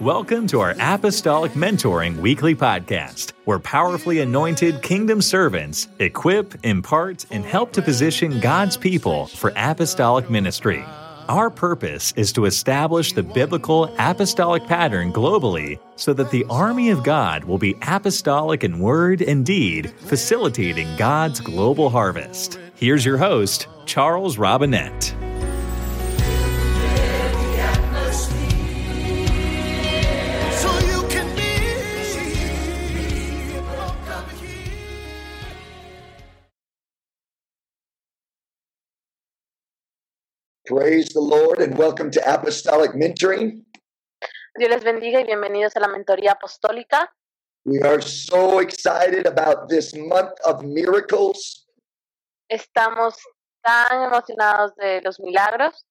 [0.00, 7.44] Welcome to our Apostolic Mentoring Weekly Podcast, where powerfully anointed kingdom servants equip, impart, and
[7.44, 10.84] help to position God's people for apostolic ministry.
[11.28, 17.02] Our purpose is to establish the biblical apostolic pattern globally so that the army of
[17.02, 22.60] God will be apostolic in word and deed, facilitating God's global harvest.
[22.76, 25.12] Here's your host, Charles Robinette.
[40.68, 43.64] Praise the Lord and welcome to Apostolic Mentoring.
[44.58, 47.08] Dios les bendiga y bienvenidos a la mentoría apostólica.
[47.64, 51.64] We are so excited about this month of miracles.
[52.52, 53.16] Estamos
[53.64, 55.86] tan emocionados de los milagros.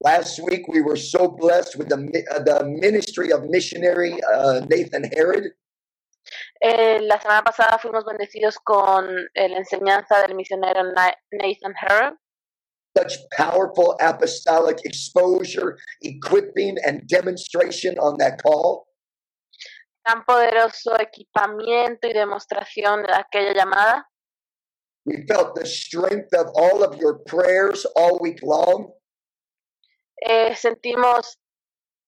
[0.00, 5.04] Last week we were so blessed with the, uh, the ministry of missionary uh, Nathan
[5.04, 5.52] Herod.
[6.60, 12.18] Eh, la semana pasada fuimos bendecidos con eh, la enseñanza del misionero Nathan Herod.
[12.96, 18.86] Such powerful apostolic exposure, equipping, and demonstration on that call.
[20.06, 24.04] Tan poderoso equipamiento y demostración de aquella llamada.
[25.04, 28.92] We felt the strength of all of your prayers all week long.
[30.22, 31.38] Eh, sentimos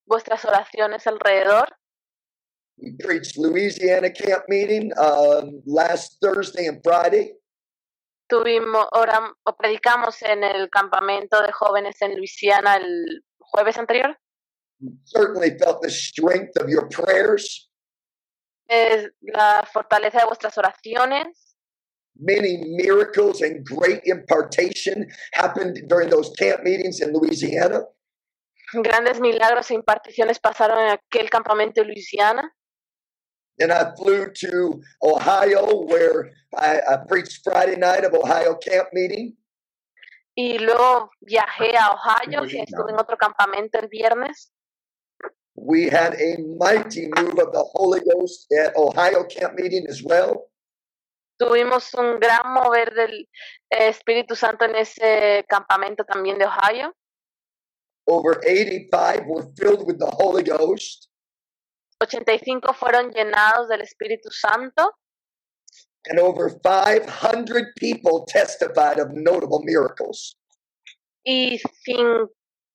[0.07, 1.69] vuestras oraciones alrededor.
[2.79, 7.33] We preached Louisiana camp meeting um, last Thursday and Friday.
[8.29, 14.17] Tuvimos, oram, o predicamos en el campamento de jóvenes en Luisiana el jueves anterior.
[15.05, 17.71] Certainly felt the strength of your prayers.
[18.69, 21.57] Es la fortaleza de vuestras oraciones.
[22.15, 27.87] Many miracles and great impartation happened during those camp meetings in Louisiana.
[28.73, 32.55] Grandes milagros e imparticiones pasaron en aquel campamento de Luisiana.
[33.59, 39.37] Then I flew to Ohio, where I, I, preached Friday night of Ohio camp meeting.
[40.37, 44.53] Y luego viajé a Ohio, y estuve en otro campamento el viernes.
[45.57, 50.49] We had a mighty move of the Holy Ghost at Ohio camp meeting as well.
[51.41, 53.29] Tuvimos un gran mover del
[53.71, 56.95] eh, Espíritu Santo en ese campamento también de Ohio.
[58.07, 61.09] Over 85 were filled with the Holy Ghost.
[62.01, 64.93] 85 fueron llenados del Espíritu Santo.
[66.07, 70.37] And over 500 people testified of notable miracles.
[71.25, 71.61] Y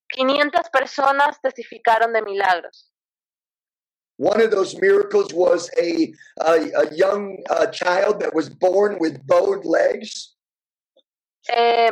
[0.10, 2.92] 500 personas testificaron de milagros.
[4.18, 9.26] One of those miracles was a, a, a young uh, child that was born with
[9.26, 10.38] bowed legs.
[11.50, 11.92] Eh,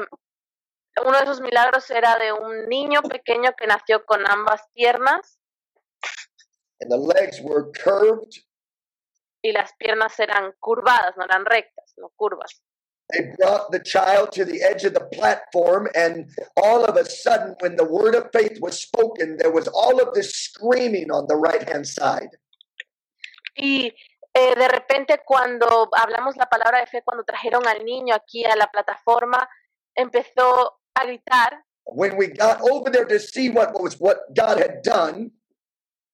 [1.03, 5.40] uno de esos milagros era de un niño pequeño que nació con ambas piernas.
[6.81, 8.43] And the legs were curved.
[9.43, 12.61] Y las piernas eran curvadas, no eran rectas, no curvas.
[13.11, 17.55] They brought the child to the edge of the platform, and all of a sudden,
[17.59, 21.35] when the word of faith was spoken, there was all of this screaming on the
[21.35, 22.29] right hand side.
[23.57, 23.93] Y
[24.33, 28.55] eh, de repente, cuando hablamos la palabra de fe, cuando trajeron al niño aquí a
[28.55, 29.49] la plataforma,
[29.95, 31.65] empezó a gritar.
[31.83, 35.31] When we got over there to see what was what God had done,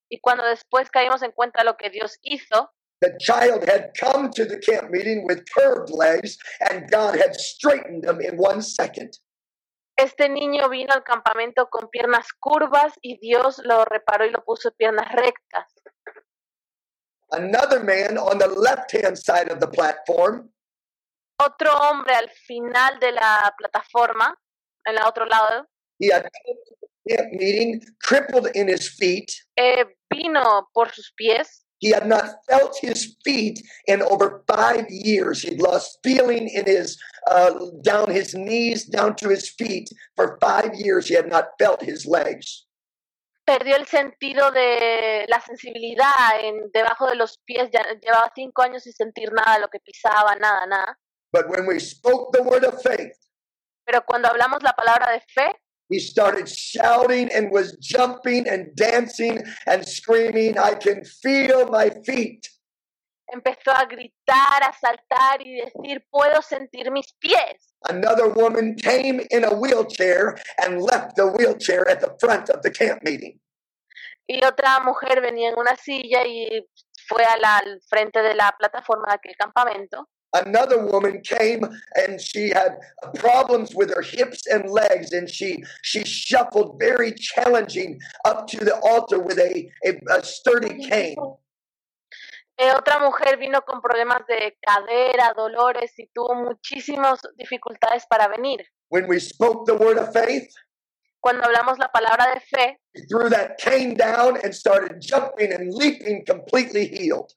[0.10, 4.46] y cuando después caímos en cuenta lo que Dios hizo, the child had come to
[4.46, 6.38] the camp meeting with curved legs
[6.70, 9.14] and God had straightened them in one second.
[9.98, 14.72] Este niño vino al campamento con piernas curvas y Dios lo reparó y lo puso
[14.72, 15.74] piernas rectas.
[17.32, 20.52] Another man on the left-hand side of the platform.
[21.40, 24.40] Otro hombre al final de la plataforma,
[24.86, 25.68] en el otro lado.
[26.00, 26.30] He had
[27.08, 29.32] camp meeting, crippled in his feet.
[29.58, 31.64] Eh, vino por sus pies.
[31.80, 35.44] He had not felt his feet in over five years.
[35.44, 36.98] He'd lost feeling in his
[37.30, 37.52] uh,
[37.84, 39.90] down his knees, down to his feet.
[40.16, 42.66] For five years, he had not felt his legs.
[43.46, 47.70] Perdió el sentido de la sensibilidad en debajo de los pies.
[47.72, 50.98] Ya, llevaba cinco años sin sentir nada, lo que pisaba, nada, nada.
[51.32, 53.16] But when we spoke the word of faith,
[53.88, 55.56] pero cuando hablamos la palabra de fe,
[55.90, 62.48] he started shouting and was jumping and dancing and screaming, I can feel my feet.
[63.34, 67.74] Empezó a gritar, a saltar y decir, puedo sentir mis pies.
[67.90, 72.72] Another woman came in a wheelchair and left the wheelchair at the front of the
[72.72, 73.40] camp meeting.
[74.28, 76.66] Y otra mujer venía en una silla y
[77.08, 80.08] fue a la, al frente de la plataforma de aquel campamento.
[80.46, 81.62] Another woman came
[81.96, 82.78] and she had
[83.16, 88.76] problems with her hips and legs and she she shuffled very challenging up to the
[88.80, 91.16] altar with a, a, a sturdy cane.
[92.60, 98.66] Eh, otra mujer vino con problemas de cadera, dolores y tuvo muchísimas dificultades para venir.
[98.90, 100.50] when we spoke the word of faith
[101.20, 105.74] Cuando hablamos la palabra de fe, he threw that cane down and started jumping and
[105.74, 107.34] leaping completely healed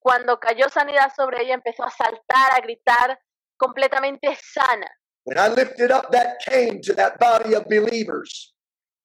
[0.00, 3.20] cuando cayó sanidad sobre ella, empezó a saltar, a gritar,
[3.56, 4.86] completamente sana.
[5.24, 8.54] when i lifted up that cane to that body of believers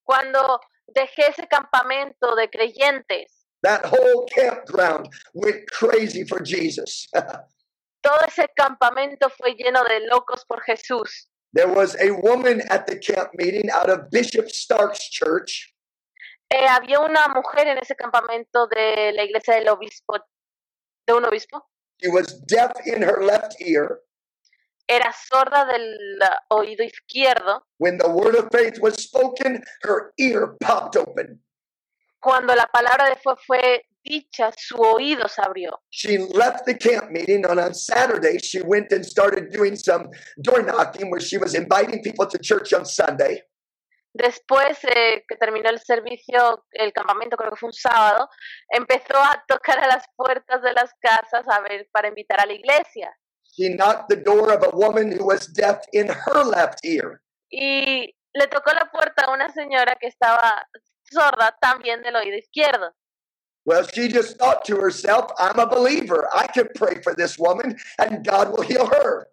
[0.06, 7.07] Cuando dejé ese campamento de creyentes, that whole campground went crazy for jesus
[8.06, 11.27] todo ese campamento fue lleno de locos por Jesús.
[11.53, 15.74] There was a woman at the camp meeting out of Bishop Stark's church.
[16.51, 20.18] Eh, había una mujer en ese campamento de la iglesia del obispo,
[21.05, 21.65] de un obispo.
[22.01, 24.01] She was deaf in her left ear.
[24.87, 25.97] Era sorda del
[26.49, 27.63] oído izquierdo.
[27.77, 31.41] When the word of faith was spoken, her ear popped open.
[32.19, 35.79] Cuando la palabra de fe fue dicha, su oído se abrió.
[35.89, 40.09] She left the camp meeting, and on Saturday, she went and started doing some
[40.41, 43.41] door knocking where she was inviting people to church on Sunday.
[44.17, 48.29] Después eh, que terminó el servicio, el campamento, creo que fue un sábado,
[48.69, 52.53] empezó a tocar a las puertas de las casas a ver para invitar a la
[52.53, 53.13] iglesia.
[53.44, 57.21] She knocked the door of a woman who was deaf in her left ear.
[57.51, 60.65] Y le tocó la puerta a una señora que estaba
[61.12, 62.94] sorda también del oído izquierdo.
[63.65, 66.29] Well, she just thought to herself, I'm a believer.
[66.33, 69.27] I can pray for this woman, and God will heal her.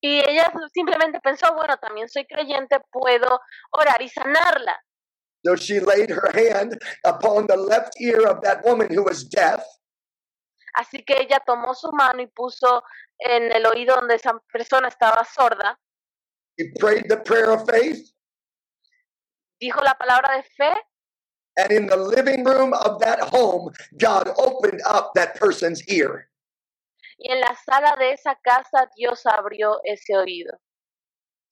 [0.00, 3.40] Y ella simplemente pensó, bueno, también soy creyente, puedo
[3.72, 4.78] orar y sanarla.
[5.44, 9.62] So she laid her hand upon the left ear of that woman who was deaf,
[10.74, 12.82] Así que ella tomó su mano y puso
[13.18, 15.78] en el oído donde esa persona estaba sorda,
[16.58, 18.12] He prayed the prayer of faith,
[19.60, 20.74] dijo la palabra de fe
[21.56, 26.28] and in the living room of that home, God opened up that person's ear.
[27.18, 30.52] Y en la sala de esa casa Dios abrió ese oído.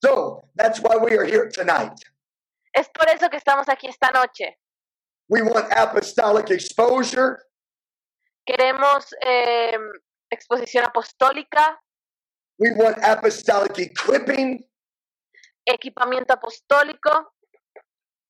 [0.03, 1.93] So that's why we are here tonight.
[2.73, 4.57] Es por eso que estamos aquí esta noche.
[5.29, 7.37] We want apostolic exposure.
[8.45, 9.77] Queremos eh,
[10.31, 11.79] exposición apostólica,
[12.59, 14.63] We want apostolic equipping.
[15.67, 17.33] equipamiento apostólico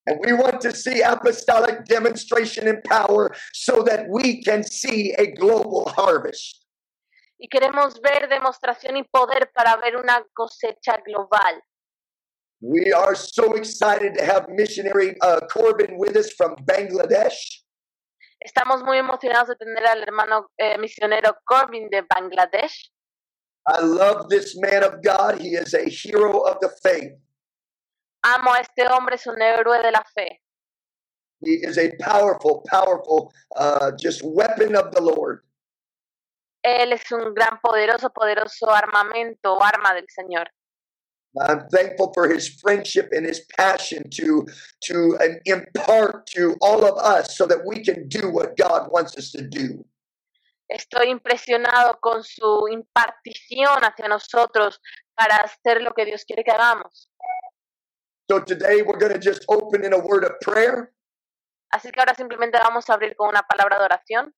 [0.06, 5.26] And we want to see apostolic demonstration and power so that we can see a
[5.32, 6.65] global harvest.
[7.38, 11.62] Y queremos ver demostración y poder para ver una cosecha global.
[12.60, 17.62] We are so excited to have missionary uh, Corbin with us from Bangladesh.
[18.40, 22.90] Estamos muy emocionados de tener al hermano eh, misionero Corbin de Bangladesh.
[23.66, 25.40] I love this man of God.
[25.40, 27.12] He is a hero of the faith.
[28.22, 30.40] Amo a este hombre, es un héroe de la fe.
[31.44, 35.42] He is a powerful, powerful, uh, just weapon of the Lord.
[36.66, 40.50] Él es un gran, poderoso, poderoso armamento o arma del Señor.
[41.38, 44.46] I'm thankful for his friendship and his passion to
[44.88, 49.30] to impart to all of us so that we can do what God wants us
[49.32, 49.84] to do.
[50.68, 54.80] Estoy impresionado con su impartición hacia nosotros
[55.14, 57.10] para hacer lo que Dios quiere que hagamos.
[58.28, 60.92] So today we're going to just open in a word of prayer.
[61.70, 64.34] Así que ahora simplemente vamos a abrir con una palabra de oración.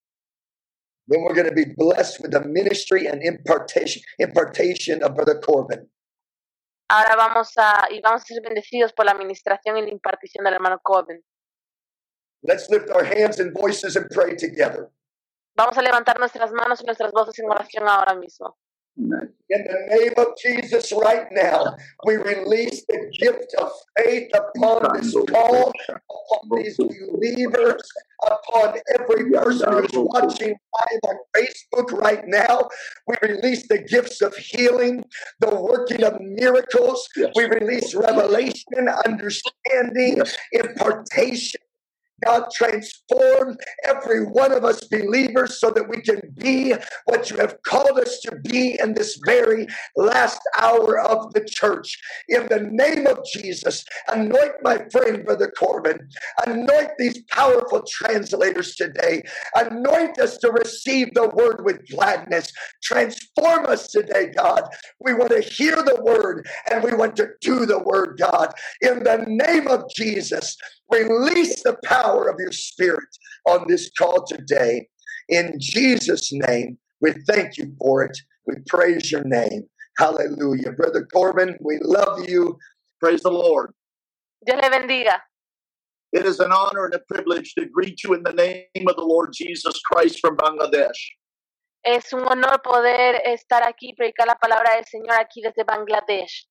[1.09, 5.89] Then we're going to be blessed with the ministry and impartation impartation of Brother Corbin.
[6.91, 10.55] Ahora vamos a, y vamos a ser bendecidos por la administración y la impartición del
[10.55, 11.23] hermano Corbin.
[12.43, 14.91] Let's lift our hands and voices and pray together.
[15.57, 18.57] Vamos a levantar nuestras manos y nuestras voces en oración ahora mismo.
[18.99, 25.15] In the name of Jesus, right now, we release the gift of faith upon this
[25.31, 27.81] call, upon these believers,
[28.27, 32.69] upon every person who's watching live on Facebook right now.
[33.07, 35.05] We release the gifts of healing,
[35.41, 37.09] the working of miracles.
[37.37, 41.61] We release revelation, understanding, impartation.
[42.25, 47.63] God, transform every one of us believers so that we can be what you have
[47.63, 51.99] called us to be in this very last hour of the church.
[52.29, 56.09] In the name of Jesus, anoint my friend, Brother Corbin.
[56.47, 59.23] Anoint these powerful translators today.
[59.55, 62.53] Anoint us to receive the word with gladness.
[62.83, 64.63] Transform us today, God.
[65.01, 68.53] We want to hear the word and we want to do the word, God.
[68.81, 70.57] In the name of Jesus,
[70.91, 73.09] release the power of your spirit
[73.47, 74.89] on this call today.
[75.29, 78.17] In Jesus' name, we thank you for it.
[78.47, 79.69] We praise your name.
[79.99, 80.73] Hallelujah.
[80.73, 82.59] Brother Corbin, we love you.
[83.01, 83.73] Praise the Lord.
[84.45, 85.21] Dios le bendiga.
[86.13, 89.05] It is an honor and a privilege to greet you in the name of the
[89.05, 90.97] Lord Jesus Christ from Bangladesh.
[91.85, 96.49] Es un honor poder estar aquí y predicar la palabra del Señor aquí desde Bangladesh.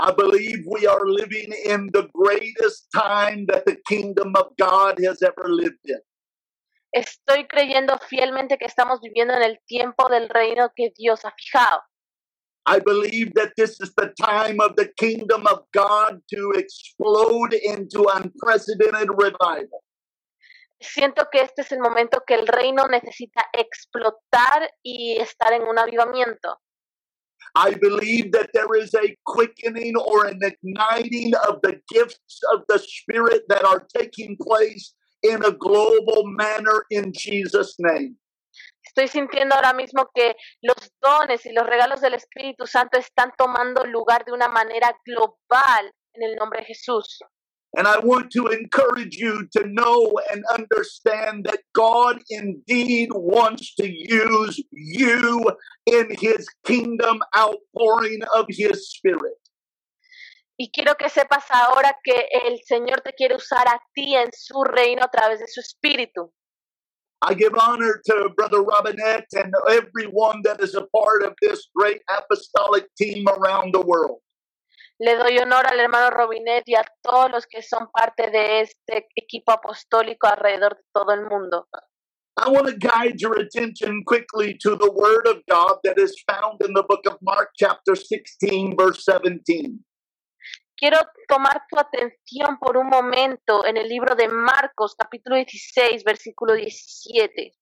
[0.00, 5.22] I believe we are living in the greatest time that the kingdom of God has
[5.22, 6.00] ever lived in.
[6.94, 11.82] Estoy creyendo fielmente que estamos viviendo en el tiempo del reino que Dios ha fijado.
[12.64, 18.06] I believe that this is the time of the kingdom of God to explode into
[18.08, 19.82] unprecedented revival.
[20.80, 25.78] Siento que este es el momento que el reino necesita explotar y estar en un
[25.78, 26.60] avivamiento.
[27.54, 32.78] I believe that there is a quickening or an igniting of the gifts of the
[32.78, 38.16] Spirit that are taking place in a global manner in Jesus' name.
[38.84, 43.84] Estoy sintiendo ahora mismo que los dones y los regalos del Espíritu Santo están tomando
[43.84, 47.20] lugar de una manera global en el nombre de Jesús.
[47.78, 53.88] And I want to encourage you to know and understand that God indeed wants to
[53.88, 55.52] use you
[55.86, 59.38] in his kingdom outpouring of his spirit.
[60.58, 64.64] Y quiero que sepas ahora que el Señor te quiere usar a ti en su
[64.64, 66.32] reino a través de su espíritu.
[67.22, 72.02] I give honor to Brother Robinette and everyone that is a part of this great
[72.10, 74.18] apostolic team around the world.
[75.00, 79.06] Le doy honor al hermano Robinet y a todos los que son parte de este
[79.14, 81.68] equipo apostólico alrededor de todo el mundo.
[82.36, 86.62] I want to guide your attention quickly to the Word of God that is found
[86.62, 89.84] in the book of Mark, chapter 16, verse 17.
[90.76, 96.54] Quiero tomar tu atención por un momento en el libro de Marcos, capítulo 16, versículo
[96.54, 97.52] 17.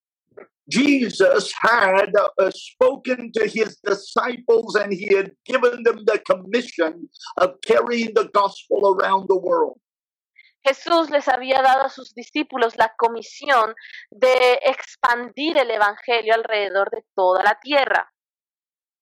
[0.68, 7.54] Jesus had uh, spoken to his disciples and he had given them the commission of
[7.64, 9.78] carrying the gospel around the world.
[10.66, 13.74] Jesús les había dado a sus discípulos la comisión
[14.10, 18.10] de expandir el Evangelio alrededor de toda la tierra.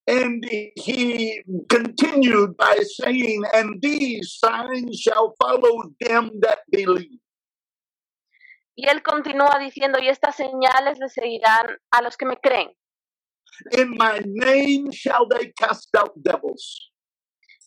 [0.07, 0.45] And
[0.77, 7.24] he continued by saying, And these signs shall follow them that believe.
[8.77, 12.73] Y él continúa diciendo, y estas señales le seguirán a los que me creen.
[13.73, 16.93] In my name shall they cast out devils.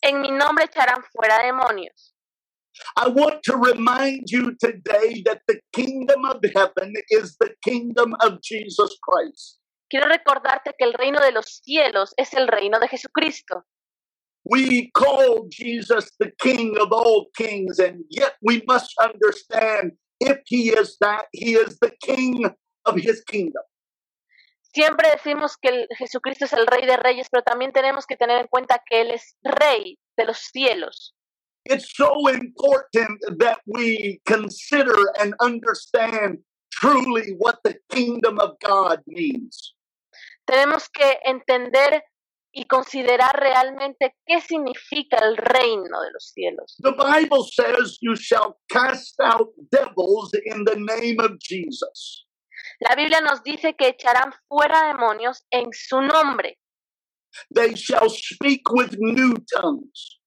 [0.02, 2.14] En mi nombre echarán fuera demonios.
[2.96, 8.42] I want to remind you today that the kingdom of heaven is the kingdom of
[8.42, 9.60] Jesus Christ.
[9.90, 13.64] Quiero recordarte que el reino de los cielos es el reino de Jesucristo.
[14.44, 20.70] We call Jesus the King of all kings, and yet we must understand if he
[20.70, 22.46] is that, he is the King
[22.86, 23.64] of his kingdom.
[24.74, 28.42] Siempre decimos que el- Jesucristo es el rey de reyes, pero también tenemos que tener
[28.42, 31.16] en cuenta que Él es rey de los cielos.
[31.66, 36.40] It's so important that we consider and understand
[36.72, 39.76] truly what the kingdom of God means.
[40.46, 42.04] Tenemos que entender
[42.58, 46.76] y considerar realmente qué significa el reino de los cielos.
[46.80, 52.26] The Bible says, You shall cast out devils in the name of Jesus.
[52.80, 56.58] La Biblia nos dice que echarán fuera demonios en su nombre,
[57.54, 60.20] They shall speak with new tongues.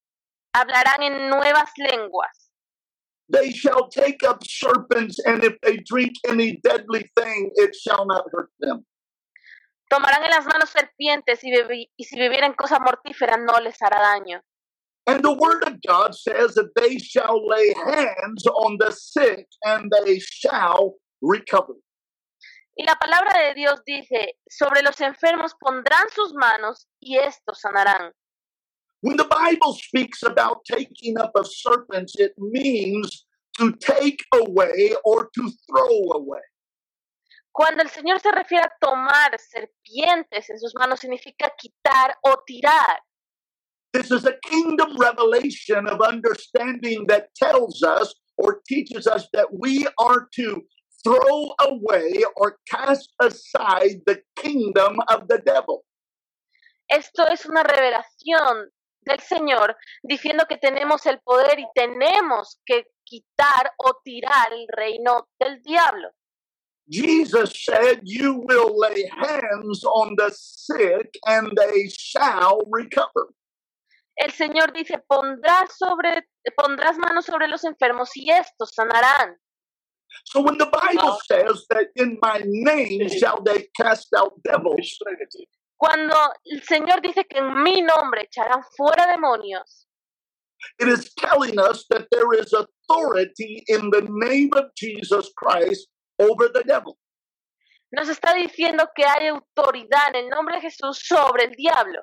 [0.54, 2.52] hablarán en nuevas lenguas,
[3.28, 8.24] They shall take up serpents, and if they drink any deadly thing, it shall not
[8.32, 8.86] hurt them.
[9.90, 14.40] Tomarán en las manos serpientes y, si bebieren cosa mortífera no les hará daño.
[15.06, 19.90] And the word of God says that they shall lay hands on the sick and
[19.90, 21.74] they shall recover.
[22.76, 28.12] Y la palabra de Dios dice, sobre los enfermos pondrán sus manos y estos sanarán.
[29.02, 33.26] When the Bible speaks about taking up of serpents, it means
[33.58, 36.40] to take away or to throw away.
[37.52, 43.02] Cuando el Señor se refiere a tomar serpientes en sus manos, significa quitar o tirar.
[43.92, 49.86] This is a kingdom revelation of understanding that tells us or teaches us that we
[49.98, 50.62] are to
[51.02, 55.84] throw away or cast aside the kingdom of the devil.
[56.88, 58.70] Esto es una revelación
[59.02, 65.28] del Señor diciendo que tenemos el poder y tenemos que quitar o tirar el reino
[65.38, 66.10] del diablo.
[66.90, 73.28] Jesus said, You will lay hands on the sick and they shall recover.
[74.16, 79.36] El Señor dice, pondrás, sobre, pondrás manos sobre los enfermos y estos sanarán.
[80.24, 81.18] So when the Bible oh.
[81.26, 84.98] says that in my name shall they cast out devils,
[85.78, 89.86] Cuando el Señor dice que en mi nombre echarán fuera demonios,
[90.78, 95.88] it is telling us that there is authority in the name of Jesus Christ
[96.20, 96.96] over the devil.
[97.90, 102.02] nos está diciendo que hay autoridad en el nombre de Jesús sobre el diablo.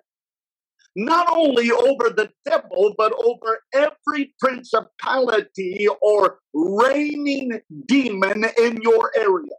[0.96, 9.58] Not only over the devil, but over every principality or reigning demon in your area.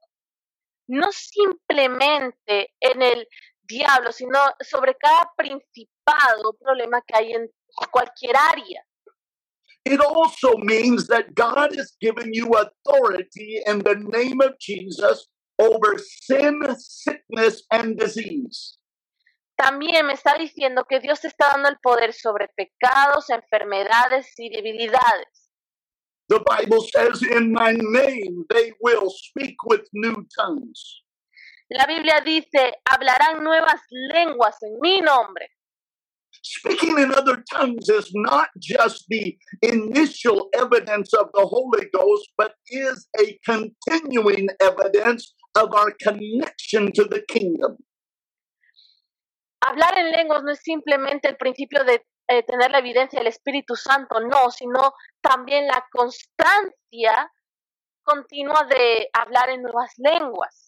[0.89, 3.29] No simplemente en el
[3.63, 7.49] diablo, sino sobre cada principado o problema que hay en
[7.93, 8.85] cualquier área.
[9.85, 15.27] It also means that God has given you authority in the name of Jesus
[15.59, 18.79] over sin, sickness, and disease.
[19.57, 25.51] También me está diciendo que Dios está dando el poder sobre pecados, enfermedades y debilidades.
[26.29, 31.03] The Bible says, In my name they will speak with new tongues.
[31.71, 35.51] La Biblia dice, hablarán nuevas lenguas en mi nombre.
[36.43, 42.55] Speaking in other tongues is not just the initial evidence of the Holy Ghost, but
[42.69, 47.77] is a continuing evidence of our connection to the kingdom.
[49.61, 53.75] Hablar en lenguas no es simplemente el principio de eh, tener la evidencia del Espíritu
[53.75, 57.33] Santo, no, sino también la constancia
[58.05, 60.68] continua de hablar en nuevas lenguas.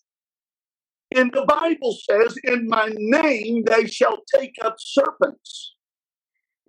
[1.14, 5.75] And the Bible says, In my name they shall take up serpents.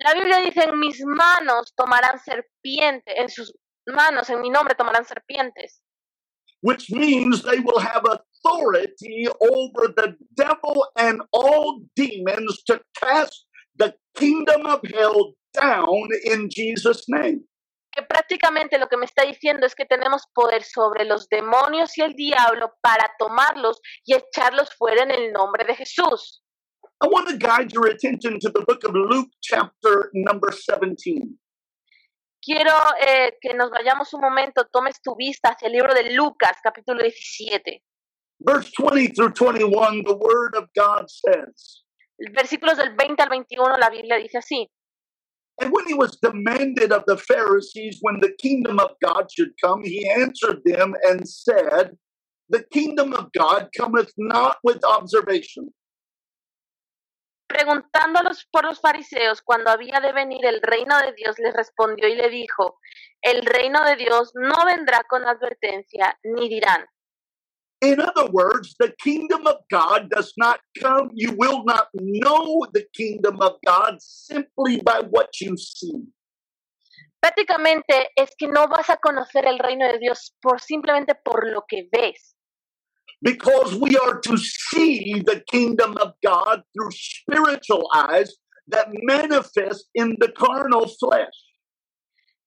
[0.03, 3.53] La Biblia dice, en mis manos tomarán serpientes, en sus
[3.85, 5.81] manos, en mi nombre tomarán serpientes.
[6.61, 13.45] which means they will have authority over the devil and all demons to cast
[13.77, 17.43] the kingdom of hell down in Jesus' name.
[17.91, 22.01] Que prácticamente lo que me está diciendo es que tenemos poder sobre los demonios y
[22.01, 26.43] el diablo para tomarlos y echarlos fuera en el nombre de Jesús.
[27.03, 31.37] I want to guide your attention to the book of Luke, chapter number 17.
[32.41, 36.57] Quiero eh, que nos vayamos un momento, tomes tu vista hacia el libro de Lucas,
[36.63, 37.83] capítulo 17.
[38.39, 41.83] Verse 20 through 21, the word of God says,
[42.33, 44.71] Versículos del 20 al 21, la Biblia dice así.
[45.59, 49.83] And when he was demanded of the Pharisees when the kingdom of God should come,
[49.83, 51.97] he answered them and said,
[52.49, 55.73] The kingdom of God cometh not with observation.
[57.47, 62.15] Preguntándolos por los fariseos cuando había de venir el reino de Dios, les respondió y
[62.15, 62.79] le dijo,
[63.21, 66.85] el reino de Dios no vendrá con advertencia, ni dirán.
[67.81, 72.85] In other words, the kingdom of God does not come, you will not know the
[72.95, 76.05] kingdom of God simply by what you see.
[77.19, 81.63] Prácticamente es que no vas a conocer el reino de Dios por simplemente por lo
[81.67, 82.35] que ves.
[83.21, 90.17] Because we are to see the kingdom of God through spiritual eyes that manifest in
[90.19, 91.33] the carnal flesh.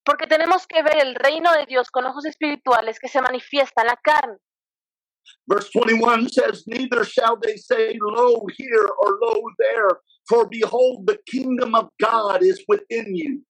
[0.05, 3.87] Porque tenemos que ver el reino de Dios con ojos espirituales que se manifiesta en
[3.89, 4.39] la carne.
[5.47, 11.19] Verse 21 says, Neither shall they say, Lo here or lo there, for behold, the
[11.27, 13.43] kingdom of God is within you.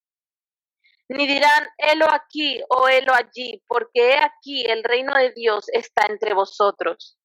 [1.11, 6.07] Ni dirán, helo aquí o helo allí, porque he aquí el reino de Dios está
[6.09, 7.17] entre vosotros.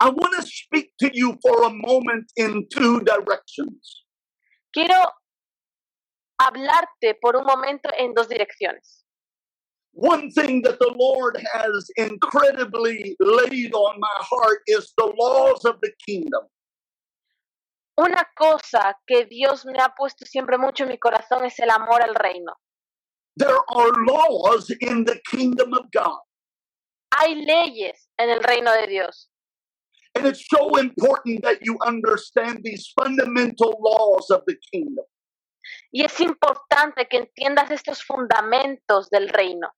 [0.00, 4.06] I want to speak to you for a moment in two directions.
[4.72, 4.96] Quiero
[6.38, 8.99] hablarte por un momento en dos direcciones.
[10.00, 15.76] One thing that the Lord has incredibly laid on my heart is the laws of
[15.82, 16.48] the kingdom.
[17.98, 22.00] Una cosa que Dios me ha puesto siempre mucho en mi corazón es el amor
[22.02, 22.54] al reino.
[23.36, 26.20] There are laws in the kingdom of God.
[27.18, 29.28] Hay leyes en el reino de Dios.
[30.14, 35.04] And it's so important that you understand these fundamental laws of the kingdom.
[35.92, 39.68] Y es importante que entiendas estos fundamentos del reino.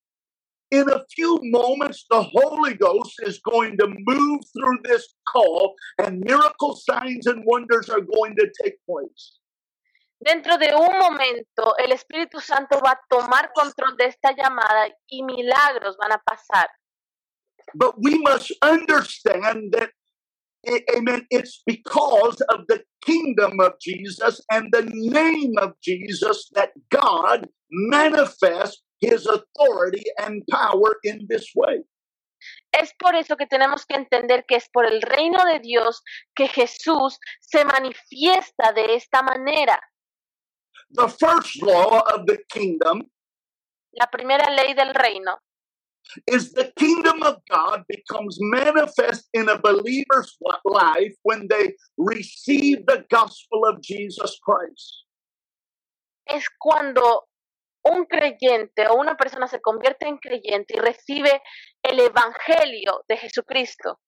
[0.73, 6.21] In a few moments, the Holy Ghost is going to move through this call, and
[6.21, 9.39] miracle signs and wonders are going to take place.
[10.19, 15.23] Dentro de un momento, el Espíritu Santo va a tomar control de esta llamada y
[15.23, 16.69] milagros van a pasar.
[17.75, 19.91] But we must understand that,
[20.97, 27.47] amen, it's because of the kingdom of Jesus and the name of Jesus that God
[27.71, 31.85] manifests his authority and power in this way.
[32.73, 36.03] Es por eso que tenemos que entender que es por el reino de Dios
[36.35, 39.79] que Jesús se manifiesta de esta manera.
[40.91, 43.11] The first law of the kingdom
[43.93, 45.39] La primera ley del reino
[46.27, 53.05] is the kingdom of God becomes manifest in a believer's life when they receive the
[53.11, 55.05] gospel of Jesus Christ.
[56.27, 57.29] Es cuando
[57.85, 61.43] un creyente o una persona se convierte en creyente y recibe
[61.83, 64.01] el evangelio de Jesucristo.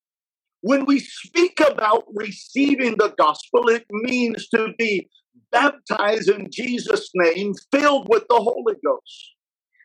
[0.62, 5.10] When we speak about receiving the gospel, it means to be
[5.50, 9.34] baptized in Jesus' name, filled with the Holy Ghost.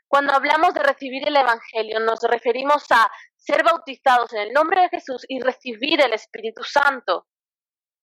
[0.07, 4.89] Cuando hablamos de recibir el Evangelio, nos referimos a ser bautizados en el nombre de
[4.89, 7.27] Jesús y recibir el Espíritu Santo.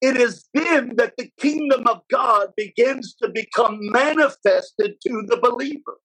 [0.01, 5.99] It is then that the kingdom of God begins to become manifested to the believer.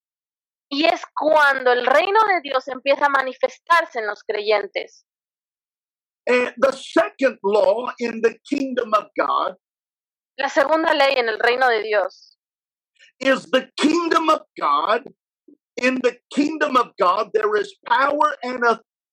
[0.71, 5.03] Y es cuando el reino de Dios empieza a manifestarse en los creyentes.
[6.27, 9.55] And the second law in the kingdom of God
[10.37, 12.37] La segunda ley en el reino de Dios
[13.19, 15.03] is the kingdom of God.
[15.77, 18.63] In the kingdom of God, there is power and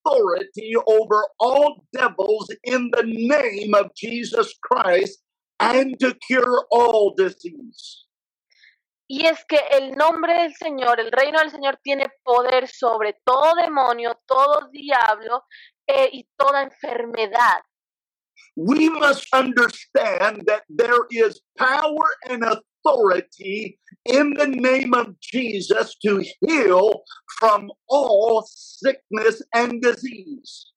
[0.05, 5.19] authority over all devils in the name of Jesus Christ
[5.59, 8.05] and to cure all disease.
[9.11, 13.55] Y es que el nombre del Señor, el reino del Señor tiene poder sobre todo
[13.55, 15.45] demonio, todo diablo
[15.87, 17.63] eh, y toda enfermedad.
[18.55, 26.23] We must understand that there is power and authority in the name of Jesus to
[26.41, 27.03] heal
[27.39, 30.73] from all sickness and disease.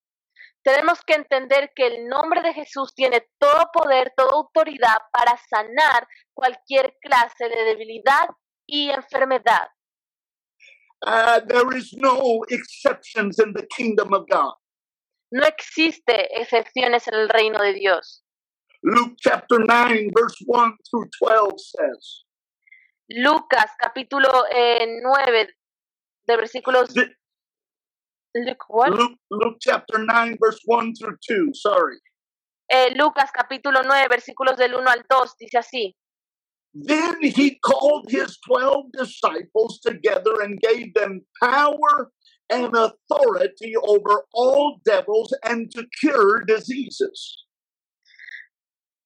[0.64, 6.06] Tenemos que entender que el nombre de Jesús tiene todo poder, toda autoridad para sanar
[6.34, 8.28] cualquier clase de debilidad
[8.66, 9.68] y enfermedad.
[11.04, 14.54] Uh, there is no exceptions in the kingdom of God.
[15.32, 18.22] No existe excepciones en el reino de Dios.
[18.82, 22.24] Luke chapter 9, verse 1 through 12 says,
[23.08, 25.48] Lucas capítulo eh, 9
[26.26, 27.08] de versículos Th-
[28.34, 28.90] Luke, what?
[28.90, 31.98] Luke, Luke chapter 9, verse 1 through 2, sorry.
[32.68, 35.96] Eh, Lucas capítulo 9 versículos del 1 al 2 dice así.
[36.74, 42.10] Then he called his 12 disciples together and gave them power
[42.52, 47.46] and authority over all devils and to cure diseases.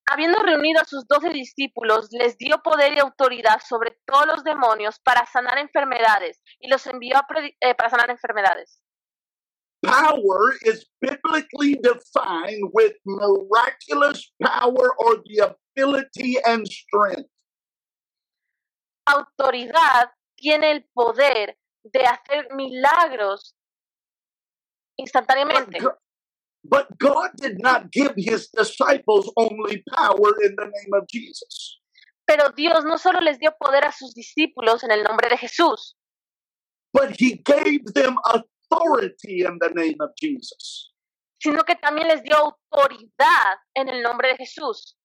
[0.08, 5.00] Habiendo reunido a sus doce discípulos, les dio poder y autoridad sobre todos los demonios
[5.00, 7.26] para sanar enfermedades y los envió a
[7.60, 8.80] eh, para sanar enfermedades.
[9.82, 17.28] Power is biblically defined with miraculous power or the ability and strength.
[19.06, 21.56] Autoridad tiene el poder
[21.92, 23.54] de hacer milagros
[24.96, 25.78] But instantáneamente.
[25.78, 25.94] God,
[26.64, 31.80] but God did not give his disciples only power in the name of Jesus.
[32.26, 35.94] Pero Dios no solo les dio poder a sus discípulos en el nombre de Jesús,
[36.92, 40.92] but he gave them authority in the name of Jesus.
[41.38, 44.96] sino que también les dio autoridad en el nombre de Jesús.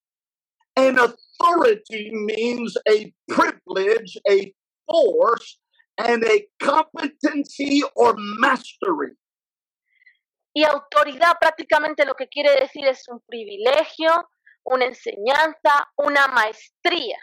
[0.75, 4.53] And authority means a privilege, a
[4.87, 5.59] force,
[6.07, 9.15] and a competency or mastery.
[10.53, 14.29] Y autoridad prácticamente lo que quiere decir es un privilegio,
[14.63, 17.17] una enseñanza, una maestría.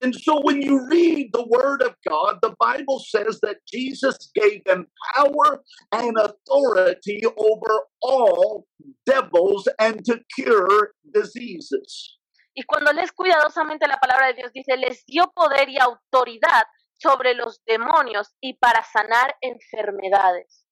[0.00, 4.64] And so when you read the word of God, the Bible says that Jesus gave
[4.64, 8.66] them power and authority over all
[9.06, 12.18] devils and to cure diseases.
[12.54, 16.64] Y cuando lees cuidadosamente la palabra de Dios, dice, les dio poder y autoridad
[17.02, 20.64] sobre los demonios y para sanar enfermedades.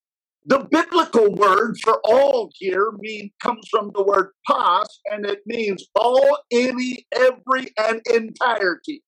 [0.47, 5.87] The biblical word for all here mean, comes from the word pas, and it means
[5.95, 9.03] all, any, every, and entirety.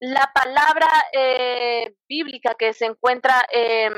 [0.00, 3.94] La palabra eh, bíblica que se encuentra em,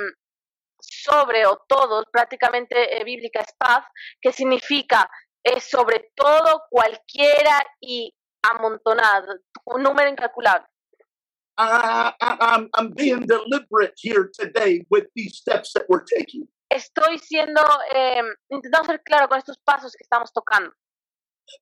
[0.80, 3.84] sobre o todos, prácticamente eh, bíblica es paz,
[4.20, 5.08] que significa
[5.44, 10.66] eh, sobre todo, cualquiera y amontonado, un número incalculable.
[11.58, 16.46] I, I, I'm, I'm being deliberate here today with these steps that we're taking.
[16.72, 17.62] Estoy siendo,
[17.94, 20.70] em, intentando ser claro con estos pasos que estamos tocando.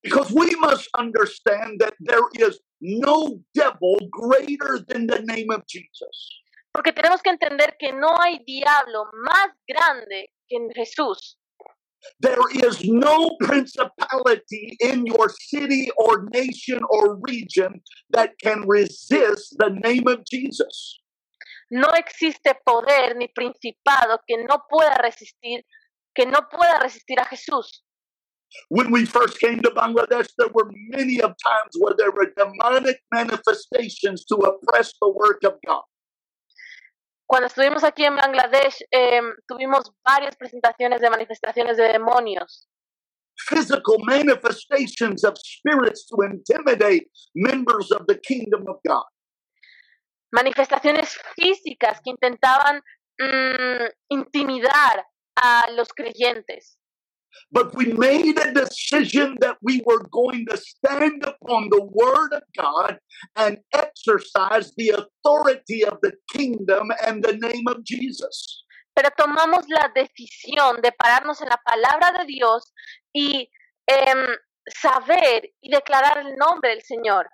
[0.02, 6.42] Because we must understand that there is no devil greater than the name of Jesus.
[6.72, 11.38] Porque tenemos que entender que no hay diablo más grande que en Jesús.
[12.20, 19.70] There is no principality in your city or nation or region that can resist the
[19.84, 21.00] name of Jesus.
[21.70, 25.64] No existe poder ni principado que no pueda resistir,
[26.14, 27.82] que no pueda resistir a Jesús.
[28.68, 33.00] When we first came to Bangladesh, there were many of times where there were demonic
[33.12, 35.82] manifestations to oppress the work of God.
[37.26, 42.68] Cuando estuvimos aquí en Bangladesh, eh, tuvimos varias presentaciones de manifestaciones de demonios,
[43.36, 49.04] physical manifestations of spirits to intimidate members of the kingdom of God.
[50.32, 52.82] manifestaciones físicas que intentaban
[53.18, 56.78] mm, intimidar a los creyentes.
[57.51, 62.42] But we made a decision that we were going to stand upon the word of
[62.57, 62.99] God
[63.37, 68.64] and exercise the authority of the kingdom and the name of Jesus.
[68.94, 72.72] Pero tomamos la decisión de pararnos en la palabra de Dios
[73.12, 73.51] y
[73.87, 77.29] em, saber y declarar el nombre del Señor.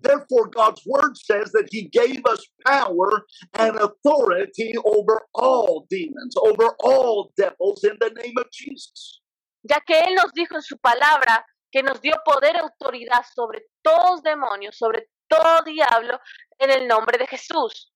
[0.00, 6.74] Therefore, God's word says that He gave us power and authority over all demons, over
[6.80, 9.20] all devils in the name of Jesus.
[9.62, 13.66] ya que Él nos dijo en su palabra que nos dio poder y autoridad sobre
[13.82, 16.20] todos demonios, sobre todo diablo,
[16.58, 17.92] en el nombre de Jesús.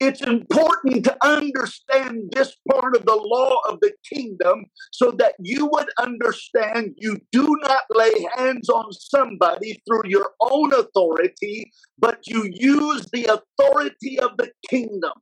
[0.00, 5.66] It's important to understand this part of the law of the kingdom so that you
[5.66, 12.48] would understand you do not lay hands on somebody through your own authority, but you
[12.50, 15.12] use the authority of the kingdom.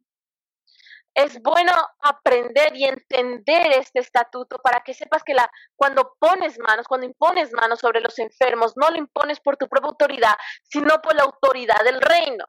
[1.15, 6.87] Es bueno aprender y entender este estatuto para que sepas que la, cuando pones manos,
[6.87, 11.17] cuando impones manos sobre los enfermos, no lo impones por tu propia autoridad, sino por
[11.17, 12.45] la autoridad del reino.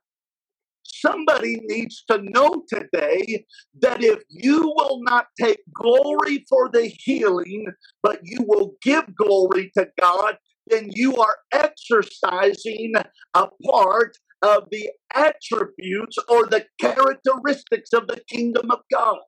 [0.84, 3.46] Somebody needs to know today
[3.82, 7.68] that if you will not take glory for the healing,
[8.04, 12.94] but you will give glory to God, then you are exercising
[13.34, 19.20] a part of the attributes or the characteristics of the kingdom of God.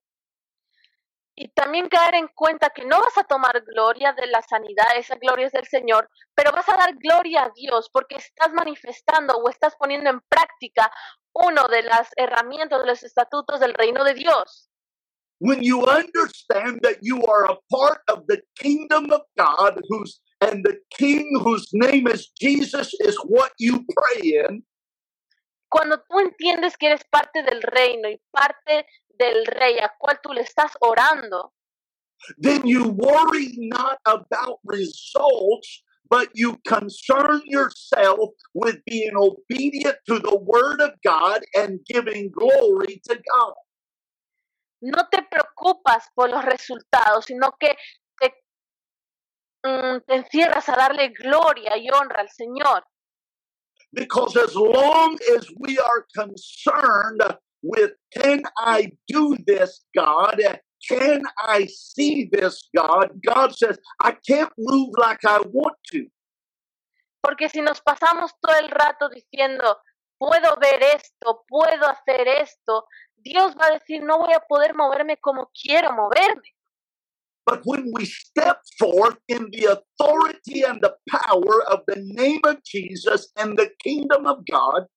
[1.36, 5.16] Y también caer en cuenta que no vas a tomar gloria de la sanidad, esa
[5.16, 9.50] gloria es del Señor, pero vas a dar gloria a Dios porque estás manifestando o
[9.50, 10.92] estás poniendo en práctica
[11.34, 14.70] uno de las herramientas, de los estatutos del reino de Dios.
[15.40, 20.64] When you understand that you are a part of the kingdom of God, who's and
[20.64, 24.64] the king whose name is Jesus is what you pray in,
[25.74, 30.32] Cuando tú entiendes que eres parte del reino y parte del rey a cual tú
[30.32, 31.54] le estás orando,
[32.40, 40.38] then you worry not about results, but you concern yourself with being obedient to the
[40.38, 43.56] word of God and giving glory to God.
[44.84, 47.78] no te preocupas por los resultados, sino que
[48.20, 48.44] te,
[49.64, 52.86] mm, te encierras a darle gloria y honra al Señor.
[53.94, 57.22] Because as long as we are concerned
[57.62, 60.42] with, can I do this, God?
[60.88, 63.12] Can I see this, God?
[63.26, 66.08] God says, I can't move like I want to.
[67.22, 69.78] Porque si nos pasamos todo el rato diciendo,
[70.18, 75.18] puedo ver esto, puedo hacer esto, Dios va a decir, no voy a poder moverme
[75.18, 76.54] como quiero moverme.
[77.46, 82.64] But when we step forth in the authority and the power of the name of
[82.64, 84.88] Jesus and the kingdom of God,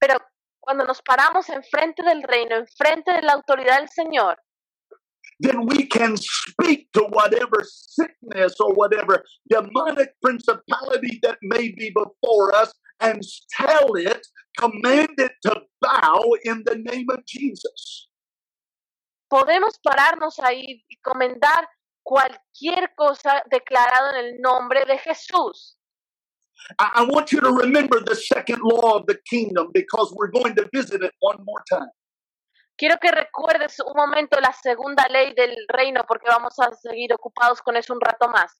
[0.00, 0.16] Pero
[0.58, 4.36] cuando nos paramos enfrente del reino, enfrente de la autoridad del Señor,
[5.40, 12.54] then we can speak to whatever sickness or whatever demonic principality that may be before
[12.54, 14.26] us and tell it,
[14.58, 18.08] command it to bow in the name of Jesus.
[19.30, 21.70] Podemos pararnos ahí y comentar
[22.02, 25.78] cualquier cosa declarado en el nombre de Jesús.
[26.78, 30.54] I, I want you to remember the second law of the kingdom because we're going
[30.56, 31.90] to visit it one more time.
[32.76, 37.62] Quiero que recuerdes un momento la segunda ley del reino porque vamos a seguir ocupados
[37.62, 38.52] con eso un rato más.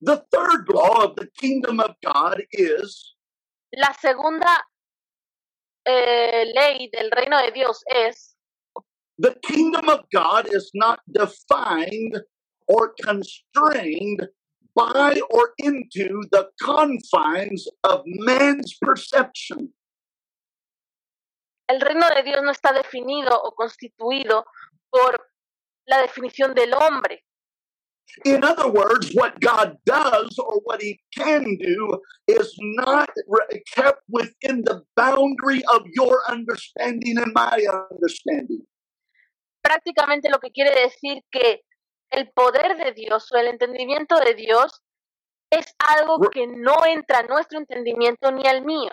[0.00, 3.16] The third law of the kingdom of God is
[3.72, 4.64] La segunda
[5.84, 8.31] eh, ley del reino de Dios es
[9.18, 12.20] the kingdom of God is not defined
[12.68, 14.28] or constrained
[14.74, 19.72] by or into the confines of man's perception.
[21.72, 24.44] el reino de Dios no está definido o constituido
[24.90, 25.16] por
[25.86, 27.24] la definición del hombre.
[28.26, 31.98] In other words, what God does or what He can do
[32.28, 33.08] is not
[33.74, 38.60] kept within the boundary of your understanding and my understanding.
[39.72, 41.62] Prácticamente lo que quiere decir que
[42.10, 44.82] el poder de Dios o el entendimiento de Dios
[45.50, 48.90] es algo que no entra a nuestro entendimiento ni al mío.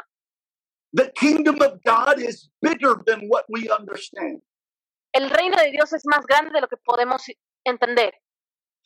[0.94, 4.42] The kingdom of God is bigger than what we understand.
[5.12, 7.24] El reino de Dios es más grande de lo que podemos
[7.66, 8.14] entender.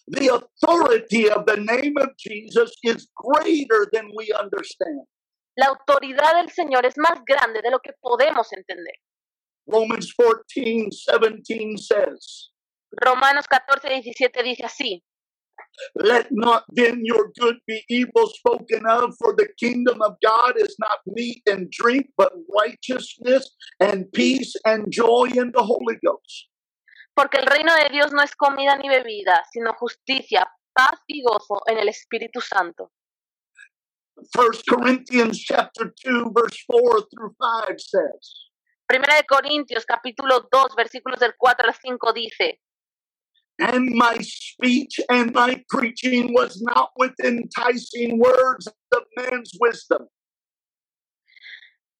[0.08, 5.08] The authority of the name of Jesus is greater than we understand.
[5.56, 8.95] La autoridad del Señor es más grande de lo que podemos entender.
[9.67, 12.49] Romans 14, 17 says,
[13.06, 15.04] Romanos 14, 17 dice así.
[15.95, 20.76] Let not then your good be evil spoken of, for the kingdom of God is
[20.80, 23.49] not meat and drink, but righteousness
[23.80, 26.49] and peace and joy in the Holy Ghost.
[27.15, 31.62] Porque el reino de Dios no es comida ni bebida, sino justicia, paz y gozo
[31.67, 32.91] en el Espíritu Santo.
[34.36, 38.52] First Corinthians chapter 2, verse 4 through 5 says,
[38.93, 42.62] Primera de Corintios capítulo 2 versículos del 4 al 5 dice,
[43.58, 50.08] And my speech and my preaching was not with enticing words of man's wisdom,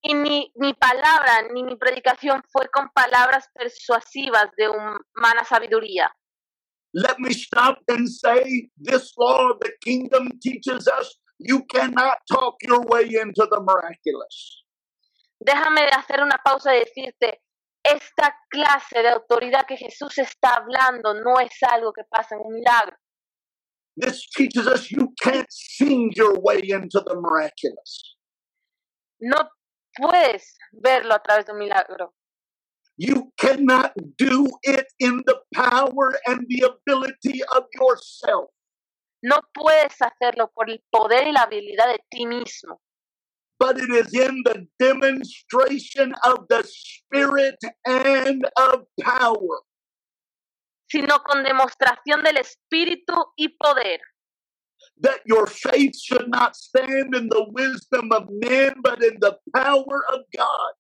[0.04, 6.12] y ni mi palabra ni mi predicación fue con palabras persuasivas de humana sabiduría.
[6.94, 12.58] Let me stop and say this law of the kingdom teaches us you cannot talk
[12.62, 14.63] your way into the miraculous.
[15.46, 17.42] Déjame hacer una pausa y decirte,
[17.84, 22.54] esta clase de autoridad que Jesús está hablando no es algo que pasa en un
[22.54, 22.96] milagro.
[23.98, 28.18] This teaches us you can't sing your way into the miraculous.
[29.20, 29.50] No
[29.96, 32.14] puedes verlo a través de un milagro.
[32.96, 38.50] You cannot do it in the power and the ability of yourself.
[39.22, 42.82] No puedes hacerlo por el poder y la habilidad de ti mismo,
[43.64, 47.56] but it is in the demonstration of the Spirit
[47.88, 49.64] and of power.
[50.86, 54.02] sino con demostración del Espíritu y poder.
[55.02, 60.04] That your faith should not stand in the wisdom of men, but in the power
[60.14, 60.74] of God.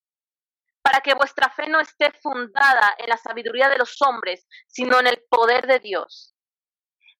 [0.84, 5.08] Para que vuestra fe no esté fundada en la sabiduría de los hombres, sino en
[5.08, 6.36] el poder de Dios.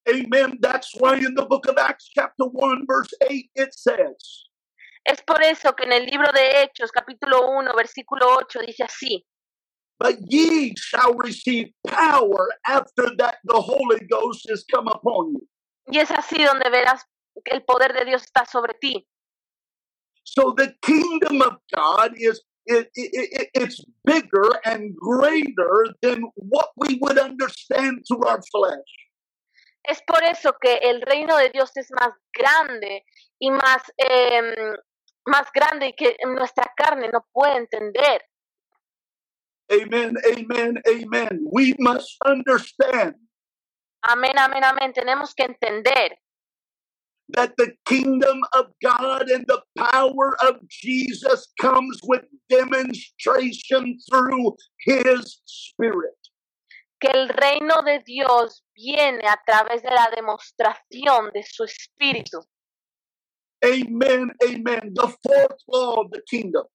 [0.08, 0.60] Amen.
[0.60, 4.50] That's why in the book of Acts, chapter 1, verse 8, it says,
[5.06, 9.26] Es por eso que en el libro de Hechos, capítulo 1, versículo 8, dice así.
[10.00, 15.48] But ye shall receive power after that the Holy Ghost is come upon you.
[15.88, 17.04] Y es así donde verás
[17.44, 19.06] que el poder de Dios está sobre ti.
[20.24, 26.70] So the kingdom of God is it, it, it, it's bigger and greater than what
[26.78, 29.04] we would understand through our flesh.
[29.84, 33.04] Es por eso que el reino de Dios es más grande
[33.38, 34.42] y más, eh,
[35.26, 38.24] más grande y que nuestra carne no puede entender.
[39.70, 41.40] Amen, amen, amen.
[41.52, 43.16] We must understand
[44.04, 44.92] Amén, amén, amén.
[44.92, 46.20] Tenemos que entender
[47.30, 55.42] that the kingdom of God and the power of Jesus comes with demonstration through his
[55.46, 56.18] spirit.
[57.00, 62.40] que el reino de Dios viene a través de la demostración de su espíritu.
[63.64, 64.94] Amen, amen.
[64.94, 66.66] The fourth law of the kingdom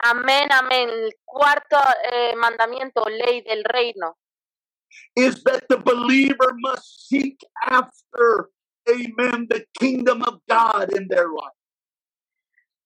[0.00, 0.88] Amén, amén.
[0.88, 1.76] El cuarto
[2.12, 4.16] eh, mandamiento, ley del reino,
[5.16, 8.50] is that the believer must seek after,
[8.88, 11.58] amen, the kingdom of God in their life.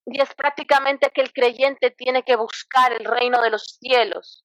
[0.04, 4.44] y es prácticamente que el creyente tiene que buscar el reino de los cielos.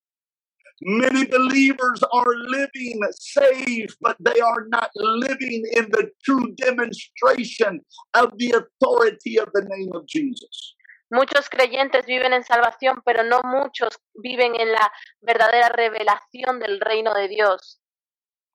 [0.82, 7.82] Many believers are living saved, but they are not living in the true demonstration
[8.14, 10.76] of the authority of the name of Jesus.
[11.10, 17.14] Muchos creyentes viven en salvación, pero no muchos viven en la verdadera revelación del reino
[17.16, 17.80] de Dios.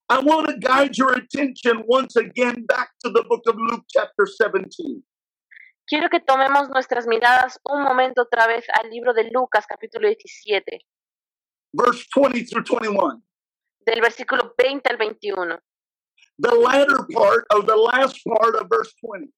[0.08, 4.26] I want to guide your attention once again back to the book of Luke, chapter
[4.26, 5.02] 17.
[5.86, 10.80] Quiero que tomemos nuestras miradas un momento otra vez al libro de Lucas, capítulo 17,
[11.74, 13.22] verse 20 through 21.
[13.84, 15.58] del versículo 20 al 21.
[16.38, 19.28] The latter part of the last part of verse 20.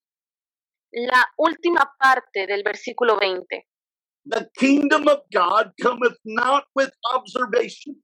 [1.07, 3.67] La última parte del versículo 20.
[4.25, 8.01] The kingdom of God cometh not with observation.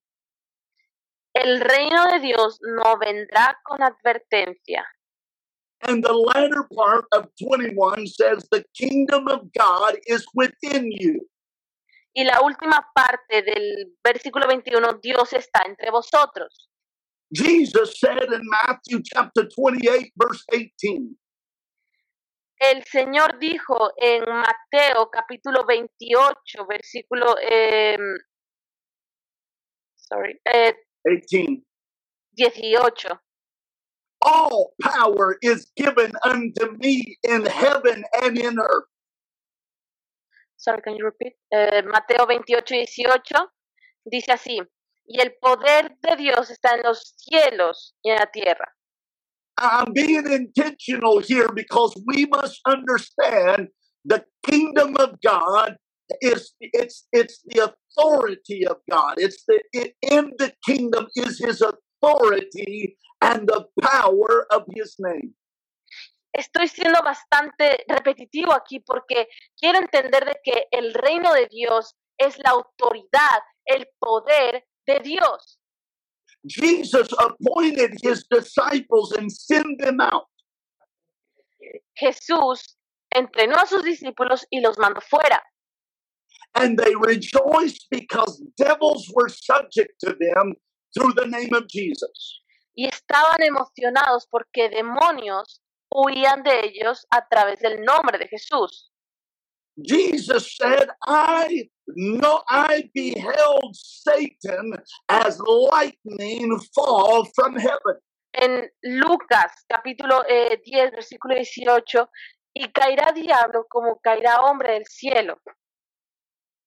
[1.34, 4.84] El reino de Dios no vendrá con advertencia.
[5.84, 11.28] And the latter part of 21 says, The kingdom of God is within you.
[12.14, 16.70] Y la última parte del versículo 21, Dios está entre vosotros.
[17.34, 21.16] Jesus said in Matthew chapter 28, verse 18,
[22.62, 27.98] El Señor dijo en Mateo capítulo 28, versículo eh,
[29.96, 31.64] sorry, eh, 18,
[32.34, 33.20] 18.
[34.24, 38.91] All power is given unto me in heaven and in earth.
[40.62, 41.34] Sorry, can you repeat?
[41.52, 43.52] Eh, Mateo 28, 18
[44.06, 44.60] dice así,
[45.08, 48.72] y el poder de Dios está en los cielos y en la tierra.
[49.58, 53.70] I'm being intentional here because we must understand
[54.06, 55.78] the kingdom of God
[56.22, 59.16] is it's it's the authority of God.
[59.18, 65.34] It's the it, in the kingdom is His authority and the power of His name.
[66.34, 69.28] Estoy siendo bastante repetitivo aquí porque
[69.58, 75.60] quiero entender de que el reino de Dios es la autoridad, el poder de Dios.
[76.48, 80.28] Jesus appointed His disciples and sent them out.
[81.96, 82.78] Jesús
[83.12, 85.44] entrenó a sus discípulos y los mandó fuera.
[86.56, 90.54] and they rejoiced because devils were subject to them
[90.94, 92.42] through the name of Jesus.
[92.76, 95.61] Y estaban emocionados porque demonios
[95.92, 98.92] huían de ellos a través del nombre de Jesús.
[99.84, 104.74] Jesus said, I know I beheld Satan
[105.10, 107.98] as lightning fall from heaven.
[108.34, 112.10] En Lucas capítulo eh, 10, versículo 18,
[112.54, 115.38] y caerá diablo como caerá hombre del cielo.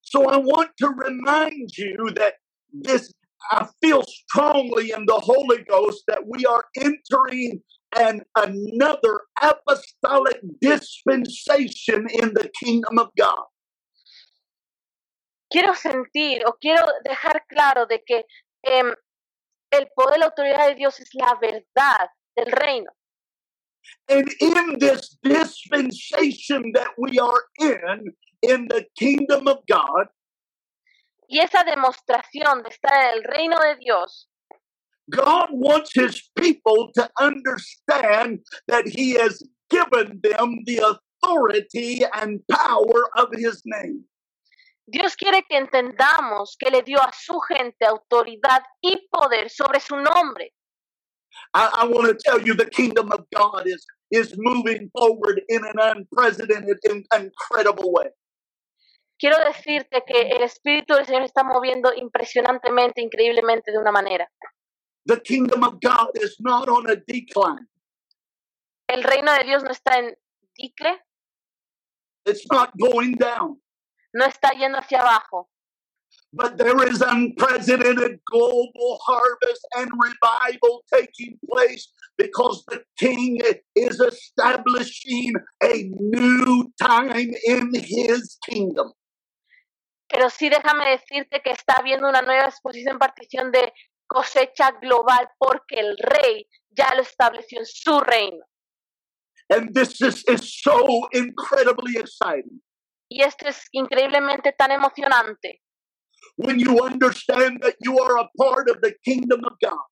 [0.02, 2.34] So I want to remind you that
[2.72, 3.12] this,
[3.50, 7.62] I feel strongly in the Holy Ghost that we are entering
[7.96, 13.46] an another apostolic dispensation in the kingdom of God.
[15.50, 18.24] Quiero sentir o quiero dejar claro de que
[18.62, 18.92] em,
[19.70, 22.90] el poder la autoridad de Dios es la verdad del reino.
[24.08, 30.08] And in this dispensation that we are in, in the kingdom of God,
[31.26, 34.30] Y esa demostración de estar en el reino de Dios,
[35.10, 40.78] God wants his people to understand that he has given them the
[41.24, 44.04] authority and power of his name.
[44.86, 49.96] Dios quiere que entendamos que le dio a su gente autoridad y poder sobre su
[49.96, 50.52] nombre.
[51.54, 55.64] I, I want to tell you the kingdom of God is, is moving forward in
[55.64, 58.10] an unprecedented, in- incredible way.
[59.18, 64.28] Quiero decirte que el Espíritu del Señor está moviendo impresionantemente, increíblemente de una manera.
[65.06, 67.66] The kingdom of God is not on a decline.
[68.88, 70.14] El reino de Dios no está en
[70.56, 70.98] dicle,
[72.26, 73.60] It's not going down.
[74.14, 75.48] no está yendo hacia abajo,
[76.32, 83.40] But there is unprecedented global harvest and revival taking place because the king
[83.74, 85.32] is establishing
[85.62, 88.92] a new time in his kingdom.
[90.08, 93.72] pero sí déjame decirte que está habiendo una nueva exposición partición de
[94.06, 98.44] cosecha global porque el rey ya lo estableció en su reino.
[99.50, 102.62] And this is, is so incredibly exciting.
[103.08, 105.60] Y esto es increíblemente tan emocionante
[106.36, 109.84] When you understand that you are a part of the kingdom of God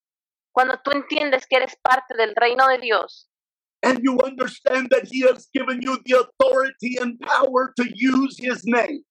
[0.52, 3.28] cuando tú entiendes que eres parte del reino de Dios
[3.82, 8.64] and you understand that he has given you the authority and power to use his
[8.64, 9.04] name.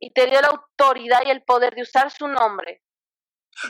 [0.00, 2.82] y te dio la autoridad y el poder de usar su nombre.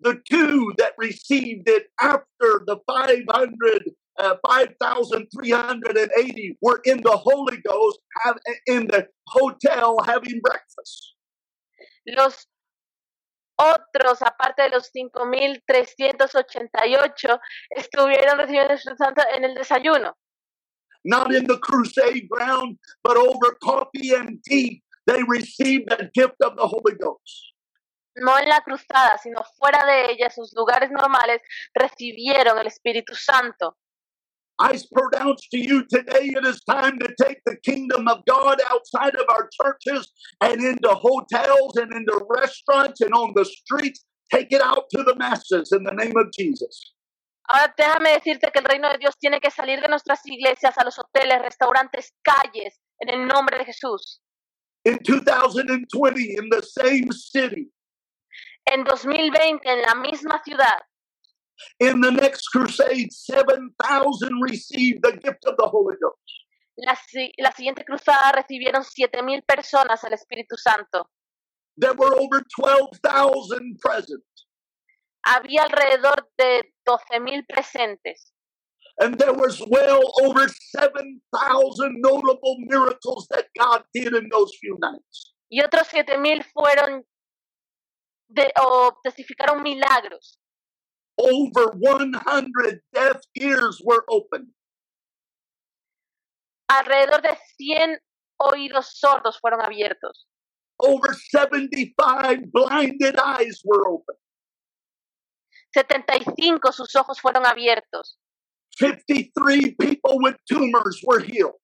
[0.00, 8.00] The two that received it after the 500, uh, 5,380 were in the Holy Ghost,
[8.24, 11.14] have, in the hotel having breakfast.
[12.08, 12.48] Los
[13.62, 17.40] otros, aparte de los 5.388,
[17.70, 20.16] estuvieron recibiendo el Espíritu Santo en el desayuno.
[21.04, 26.54] Not in the crusade ground, but over coffee and tea, they received the gift of
[26.56, 27.52] the Holy Ghost.
[28.14, 31.40] No en la cruzada, sino fuera de ella, sus lugares normales,
[31.74, 33.76] recibieron el Espíritu Santo.
[34.58, 39.14] I pronounce to you today it is time to take the kingdom of God outside
[39.14, 44.04] of our churches and into hotels and into restaurants and on the streets.
[44.30, 46.94] Take it out to the masses in the name of Jesus.
[47.48, 50.84] Ahora déjame decirte que el reino de Dios tiene que salir de nuestras iglesias a
[50.84, 54.22] los hoteles, restaurantes, calles, en el nombre de Jesús.
[54.84, 57.70] In 2020, in the same city,
[58.64, 60.78] En 2020, en la misma ciudad,
[61.78, 66.18] in the next crusade, 7,000 received the gift of the Holy Ghost.
[66.76, 71.10] la, si- la siguiente cruzada recibieron 7.000 personas el Espíritu Santo.
[71.76, 74.24] There were over 12,000 present.
[75.24, 78.32] Había alrededor de 12.000 presentes.
[78.98, 85.34] And there was well over 7,000 notable miracles that God did in those few nights.
[85.50, 87.04] Y otros 7.000 fueron
[88.28, 90.38] de, o testificaron milagros.
[91.22, 94.48] Over 100 deaf ears were opened.
[96.68, 98.00] Alrededor de 100
[98.38, 100.26] oídos sordos fueron abiertos.
[100.78, 104.18] Over 75 blinded eyes were opened.
[105.72, 108.18] 75 sus ojos fueron abiertos.
[108.78, 111.60] 53 people with tumors were healed.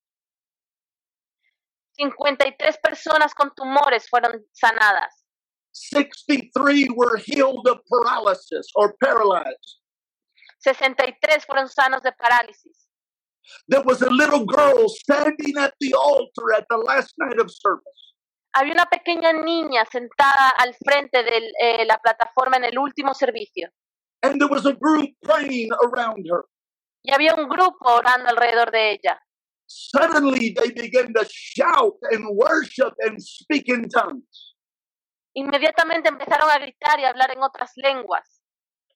[1.97, 5.18] 53 personas con tumores fueron sanadas.
[5.91, 9.79] 63 were healed of paralysis or paralyzed.
[10.61, 12.89] 63 fueron sanos de parálisis.
[13.69, 18.15] There was a little girl standing at the altar at the last night of service.
[18.55, 23.69] Había una pequeña niña sentada al frente de eh, la plataforma en el último servicio.
[24.23, 26.45] And there was a group praying around her.
[27.03, 29.21] Y había un grupo orando alrededor de ella.
[29.67, 34.55] Suddenly, they began to shout and worship and speak in tongues.
[35.39, 38.43] Inmediatamente empezaron a gritar y a hablar en otras lenguas.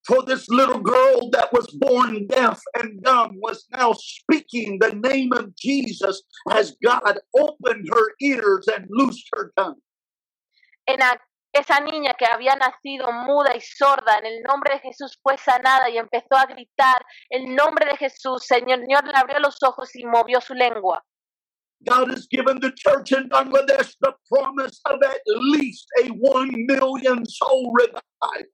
[0.05, 5.31] For this little girl that was born deaf and dumb was now speaking the name
[5.33, 9.81] of Jesus as God opened her ears and loosed her tongue.
[10.89, 10.99] En
[11.53, 15.89] esa niña que había nacido muda y sorda, en el nombre de Jesús fue sanada
[15.91, 18.45] y empezó a gritar el nombre de Jesús.
[18.45, 21.05] Señor, Señor le abrió los ojos y movió su lengua.
[21.85, 27.25] God has given the church in Bangladesh the promise of at least a one million
[27.27, 28.47] soul revival.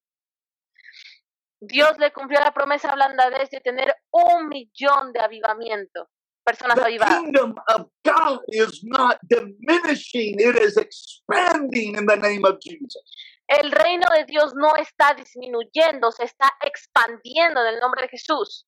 [1.61, 6.09] Dios le cumplió la promesa a Bangladesh de tener un millón de avivamiento,
[6.45, 7.19] personas The avivadas.
[7.21, 13.03] kingdom of God is not diminishing, it is expanding in the name of Jesus.
[13.49, 18.67] El reino de Dios no está disminuyendo, se está expandiendo en el nombre de Jesús.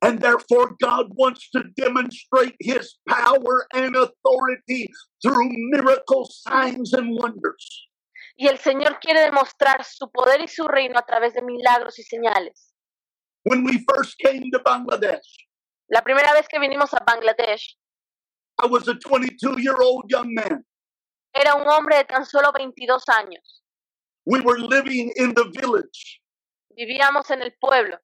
[0.00, 4.86] And therefore, God wants to demonstrate his power and authority
[5.20, 7.88] through miracles, signs, and wonders.
[8.36, 12.04] Y el Señor quiere demostrar su poder y su reino a través de milagros y
[12.04, 12.72] señales.
[13.42, 15.26] When we first came to Bangladesh,
[15.90, 17.76] La primera vez que vinimos a Bangladesh,
[18.62, 20.64] I was a 22 year old young man.
[21.34, 23.62] era un hombre de tan solo 22 años.
[24.26, 26.20] We were living in the village,
[26.76, 27.98] Vivíamos en el pueblo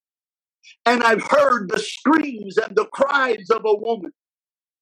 [0.87, 4.13] and I've heard the screams and the cries of a woman.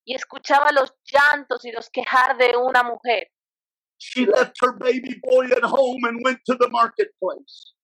[0.04, 3.30] y escuchaba los llantos y los quejar de una mujer.
[3.98, 7.74] She left her baby boy at home and went to the marketplace.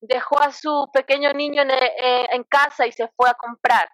[0.00, 3.88] Dejó a su pequeño niño en, eh, en casa y se fue a comprar.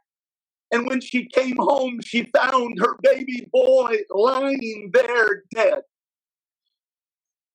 [0.71, 5.83] And when she came home, she found her baby boy lying there dead.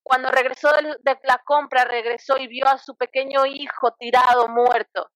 [0.04, 5.10] Cuando regresó de la compra, regresó y vio a su pequeño hijo tirado, muerto.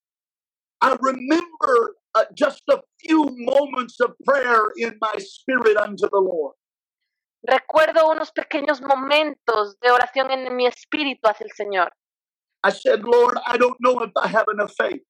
[0.81, 6.55] I remember uh, just a few moments of prayer in my spirit unto the Lord.
[7.43, 11.89] Recuerdo unos pequeños momentos de oración en mi espíritu hacia el Señor.
[12.63, 15.03] I said, Lord, I don't know if I have enough faith.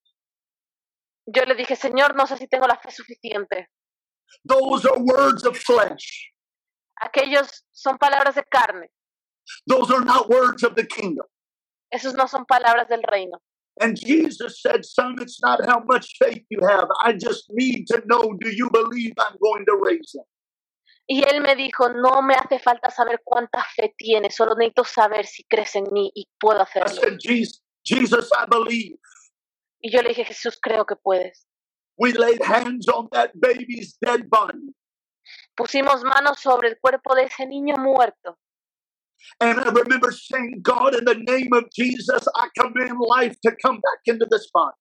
[1.25, 3.67] Yo le dije, Señor, no sé si tengo la fe suficiente.
[4.45, 6.31] Those are words of flesh.
[7.01, 8.89] Aquellos son palabras de carne.
[9.65, 11.25] Those are not words of the kingdom.
[11.91, 13.41] Esos no son palabras del reino.
[13.79, 16.87] And Jesus said, Son, it's not how much faith you have.
[17.03, 20.25] I just need to know do you believe I'm going to raise them?
[21.09, 25.25] Y él me dijo, no me hace falta saber cuánta fe tienes, solo necesito saber
[25.25, 26.89] si crees en mí y puedo I hacerlo.
[27.01, 28.97] said, Jesus, Jesus, I believe.
[29.81, 31.47] Y yo le dije, Jesús, creo que puedes.
[31.97, 34.75] We laid hands on that baby's dead body.
[35.55, 38.37] Pusimos manos sobre el cuerpo de ese niño muerto.
[39.39, 43.75] And I remember saying, God, in the name of Jesus, I command life to come
[43.75, 44.75] back into this body.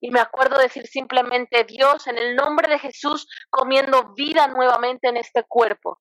[0.00, 5.16] Y me acuerdo decir simplemente, Dios, en el nombre de Jesús, comiendo vida nuevamente en
[5.16, 6.00] este cuerpo.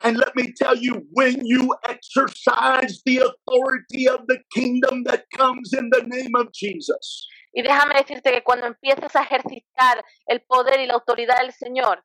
[0.00, 5.72] And let me tell you, when you exercise the authority of the kingdom that comes
[5.72, 10.80] in the name of Jesus, Y déjame decirte que cuando empieces a ejercitar el poder
[10.80, 12.04] y la autoridad del Señor,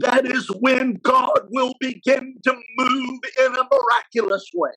[0.00, 4.72] that is when God will begin to move in a miraculous way.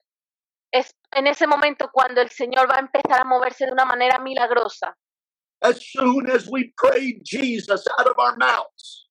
[0.71, 4.19] es en ese momento cuando el Señor va a empezar a moverse de una manera
[4.19, 4.93] milagrosa.
[5.61, 9.05] as soon as we prayed Jesus out of our mouths,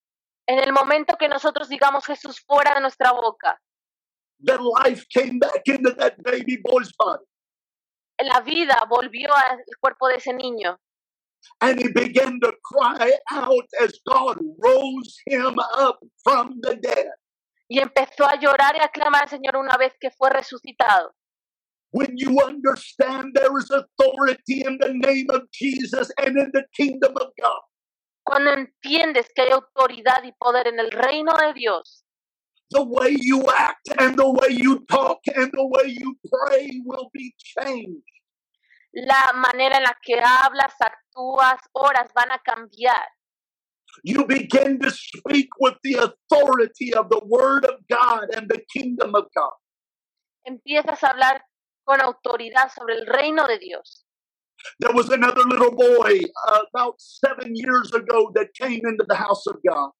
[0.48, 3.58] En el momento que nosotros digamos Jesús fuera de nuestra boca,
[4.44, 7.24] that life came back into that baby boy's body.
[8.22, 10.78] la vida volvió al cuerpo de ese niño
[11.60, 17.10] And he began to cry out as God rose him up from the dead.
[17.68, 21.14] y empezó a llorar y a clamar al Señor una vez que fue resucitado.
[21.90, 27.14] When you understand there is authority in the name of Jesus and in the kingdom
[27.16, 27.62] of God,
[28.24, 32.04] Cuando entiendes que hay autoridad y poder en el reino de Dios,
[32.70, 37.08] the way you act and the way you talk and the way you pray will
[37.12, 38.02] be changed.
[38.96, 43.06] La manera en la que hablas, actúas, oras van a cambiar.
[44.02, 49.14] You begin to speak with the authority of the Word of God and the kingdom
[49.14, 49.52] of God.
[50.44, 51.42] Empiezas a hablar
[51.84, 54.04] con autoridad sobre el reino de Dios.
[54.80, 59.46] There was another little boy uh, about seven years ago that came into the house
[59.46, 59.90] of God.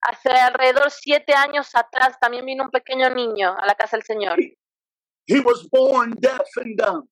[0.00, 4.38] Hace alrededor siete años atrás también vino un pequeño niño a la casa del Señor.
[5.26, 7.08] He was born deaf and dumb,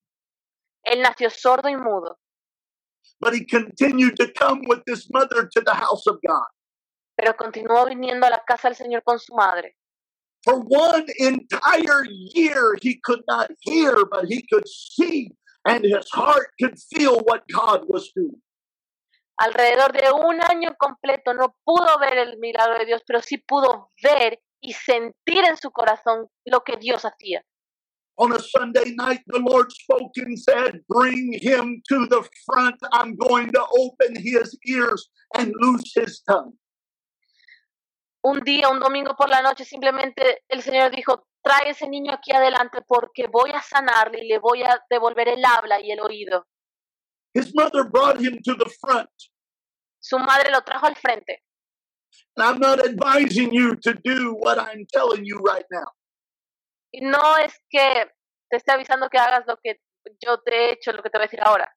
[0.83, 2.19] Él nació sordo y mudo,
[3.19, 6.47] but he continued to come with his mother to the house of God.
[7.15, 9.77] pero continuó viniendo a la casa del Señor con su madre.
[10.43, 12.03] For one entire
[12.33, 15.29] year, he could not hear, but he could see,
[15.65, 18.41] and his heart could feel what God was doing.
[19.37, 23.91] Alrededor de un año completo no pudo ver el milagro de Dios, pero sí pudo
[24.01, 27.43] ver y sentir en su corazón lo que Dios hacía.
[28.17, 32.75] On a Sunday night, the Lord spoke and said, Bring him to the front.
[32.91, 36.53] I'm going to open his ears and loose his tongue.
[38.23, 42.31] Un día, un domingo por la noche, simplemente el Señor dijo, trae ese niño aquí
[42.31, 46.45] adelante porque voy a sanarle y le voy a devolver el habla y el oído.
[47.33, 49.09] His mother brought him to the front.
[49.99, 51.41] Su madre lo trajo al frente.
[52.35, 55.87] And I'm not advising you to do what I'm telling you right now.
[56.91, 58.11] Y no es que
[58.49, 59.79] te esté avisando que hagas lo que
[60.19, 61.69] yo te he hecho, lo que te voy a decir ahora.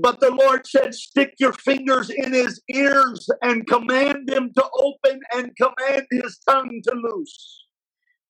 [0.00, 5.20] But the Lord said, Stick your fingers in his ears and command him to open
[5.34, 7.66] and command his tongue to loose.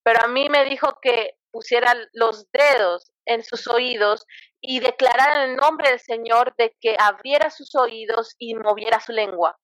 [0.03, 4.25] Pero a mí me dijo que pusiera los dedos en sus oídos
[4.63, 9.13] y declarara en el nombre del Señor de que abriera sus oídos y moviera su
[9.13, 9.55] lengua.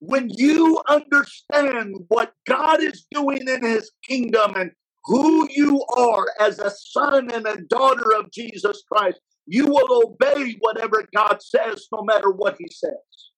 [0.00, 4.72] When you understand what God is doing in his kingdom and
[5.04, 10.56] who you are as a son and a daughter of Jesus Christ, you will obey
[10.60, 13.32] whatever God says no matter what he says.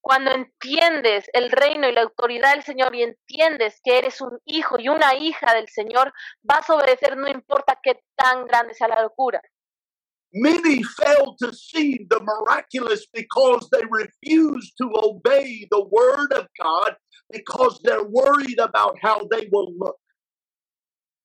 [0.00, 4.78] Cuando entiendes el reino y la autoridad del Señor y entiendes que eres un hijo
[4.78, 9.00] y una hija del Señor, vas a obedecer no importa qué tan grande sea la
[9.02, 9.40] locura.
[10.34, 16.96] Many fail to see the miraculous because they refuse to obey the word of God
[17.30, 19.96] because they're worried about how they will look.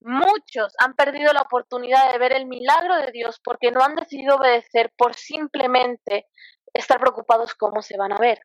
[0.02, 4.38] Muchos han perdido la oportunidad de ver el milagro de Dios porque no han decidido
[4.38, 6.28] obedecer por simplemente
[6.74, 8.39] estar preocupados cómo se van a ver.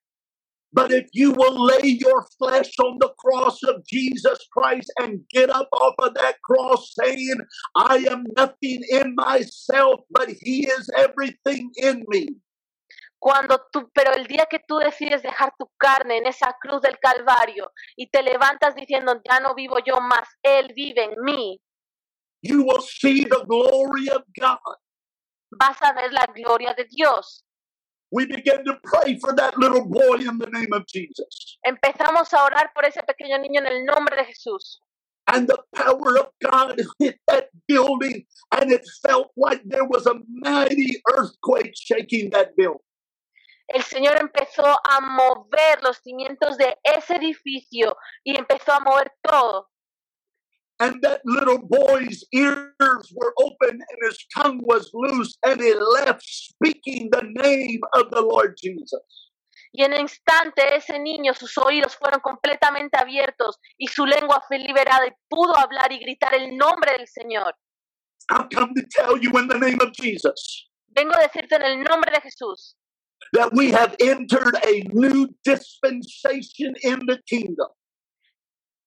[0.73, 5.49] But if you will lay your flesh on the cross of Jesus Christ and get
[5.49, 7.37] up off of that cross saying,
[7.77, 12.31] I am nothing in myself, but He is everything in me.
[13.25, 16.99] Cuando tú, pero el día que tú decides dejar tu carne en esa cruz del
[16.99, 21.59] Calvario y te levantas diciendo, ya no vivo yo más, Él vive en mí,
[22.43, 24.77] You will see the glory of God.
[25.53, 27.43] vas a ver la gloria de Dios.
[28.13, 31.59] We begin to pray for that little boy in the name of Jesus.
[31.65, 34.81] Empezamos a orar por ese pequeño niño en el nombre de Jesús.
[35.29, 40.21] And the power of God hit that building, and it felt like there was a
[40.29, 42.81] mighty earthquake shaking that building.
[43.69, 49.71] El Señor empezó a mover los cimientos de ese edificio y empezó a mover todo.
[50.81, 56.23] And that little boy's ears were open and his tongue was loose, and he left
[56.23, 59.31] speaking the name of the Lord Jesus.
[59.73, 64.59] Y en el instante ese niño, sus oídos fueron completamente abiertos y su lengua fue
[64.59, 67.55] liberada y pudo hablar y gritar el nombre del Señor.
[68.31, 71.83] I've come to tell you in the name of Jesus Vengo a decirte en el
[71.83, 72.77] nombre de Jesús
[73.33, 77.69] that we have entered a new dispensation in the kingdom.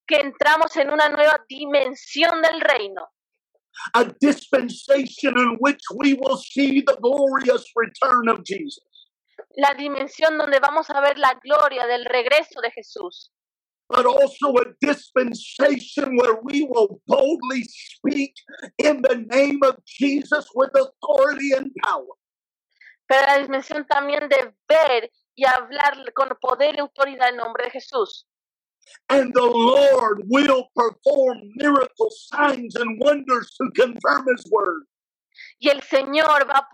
[0.07, 3.07] que entramos en una nueva dimensión del reino,
[3.93, 8.83] a dispensation in which we will see the glorious return of Jesus.
[9.57, 13.31] la dimensión donde vamos a ver la gloria del regreso de Jesús,
[13.89, 18.33] But also a dispensation where we will boldly speak
[18.77, 22.15] in the name of Jesus with authority and power.
[23.07, 27.71] Pero la dimensión también de ver y hablar con poder y autoridad en nombre de
[27.71, 28.27] Jesús.
[29.09, 34.87] And the Lord will perform miracles, signs, and wonders to confirm His word.
[35.59, 36.69] Y el Señor va a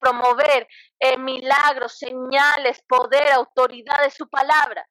[0.00, 0.66] promover
[0.98, 4.86] eh, milagros, señales, poder, autoridad de su palabra.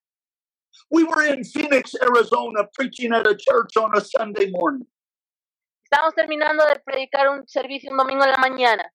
[0.89, 4.85] We were in Phoenix, Arizona, preaching at a church on a Sunday morning.
[5.83, 8.93] Estamos terminando de predicar un servicio un domingo en la mañana.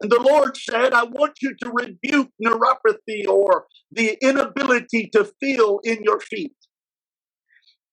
[0.00, 5.80] And the Lord said, I want you to rebuke neuropathy or the inability to feel
[5.84, 6.54] in your feet.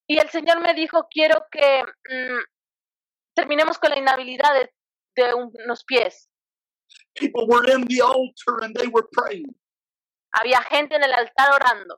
[0.08, 2.42] Y el Señor me dijo, quiero que mm,
[3.36, 4.70] terminemos con la inhabilidad de,
[5.16, 6.28] de unos pies.
[7.16, 9.56] People were in the altar and they were praying.
[10.36, 11.98] Había gente en el altar orando.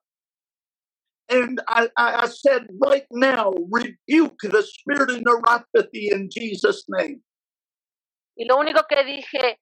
[1.27, 7.23] And I, I I said, right now, rebuke the spirit of neuropathy in Jesus' name.
[8.37, 9.57] Y lo único que dije,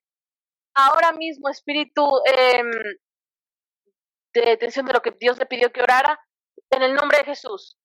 [0.74, 2.72] ahora mismo, espíritu em,
[4.34, 6.20] de tensión de lo que Dios le pidió que orara,
[6.70, 7.78] en el nombre de Jesús.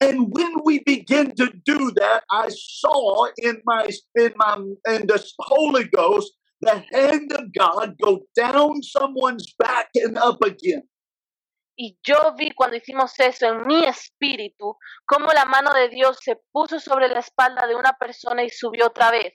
[0.00, 3.86] And when we begin to do that, I saw in my
[4.16, 4.56] in my
[4.88, 6.32] in the Holy Ghost
[6.62, 10.88] the hand of God go down someone's back and up again.
[11.76, 14.76] Y yo vi cuando hicimos eso en mi espíritu,
[15.06, 18.88] cómo la mano de Dios se puso sobre la espalda de una persona y subió
[18.88, 19.34] otra vez.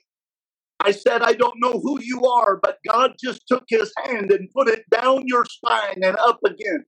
[0.86, 4.48] I said, I don't know who you are, but God just took his hand and
[4.54, 6.86] put it down your spine and up again.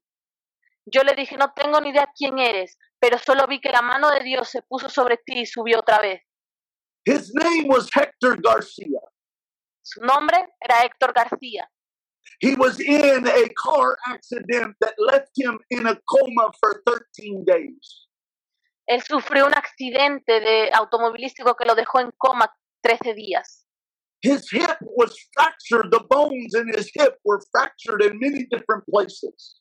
[0.86, 4.08] Yo le dije, no tengo ni idea quién eres, pero solo vi que la mano
[4.10, 6.22] de Dios se puso sobre ti y subió otra vez.
[7.04, 9.00] His name was Hector Garcia.
[9.82, 11.68] Su nombre era Héctor García.
[12.40, 18.08] He was in a car accident that left him in a coma for 13 days.
[18.86, 23.67] Él sufrió un accidente de automovilístico que lo dejó en coma 13 días.
[24.20, 25.90] His hip was fractured.
[25.90, 29.60] The bones in his hip were fractured in many different places.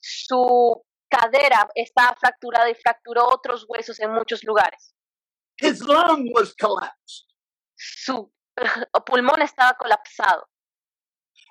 [0.00, 4.94] Su cadera estaba fracturada y fracturó otros huesos en muchos lugares.
[5.60, 7.26] His lung was collapsed.
[7.76, 8.30] Su
[9.06, 10.44] pulmón estaba colapsado.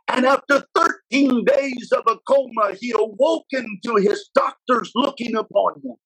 [0.08, 5.98] And after 13 days of a coma, he awoken to his doctors looking upon him.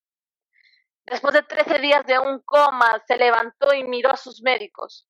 [1.06, 5.08] Después de 13 días de un coma, se levantó y miró a sus médicos.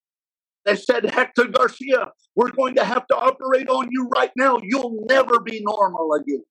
[0.65, 4.59] They said, Hector Garcia, we're going to have to operate on you right now.
[4.61, 6.43] You'll never be normal again.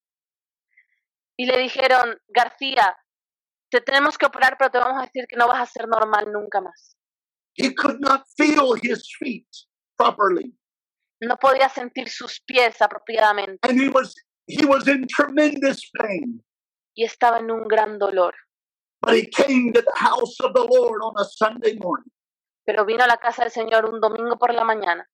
[1.39, 2.97] Y le dijeron, García,
[3.71, 6.31] te tenemos que operar, pero te vamos a decir que no vas a ser normal
[6.33, 6.97] nunca más.
[7.55, 9.47] He could not feel his feet
[9.97, 10.55] properly.
[11.23, 14.15] No podía sentir sus pies apropiadamente And he was
[14.47, 16.43] he was in tremendous pain.
[16.97, 18.35] y estaba en un gran dolor.
[19.01, 22.11] But he came to the house of the Lord on a Sunday morning.
[22.71, 25.05] Pero vino a la casa del Señor un domingo por la mañana.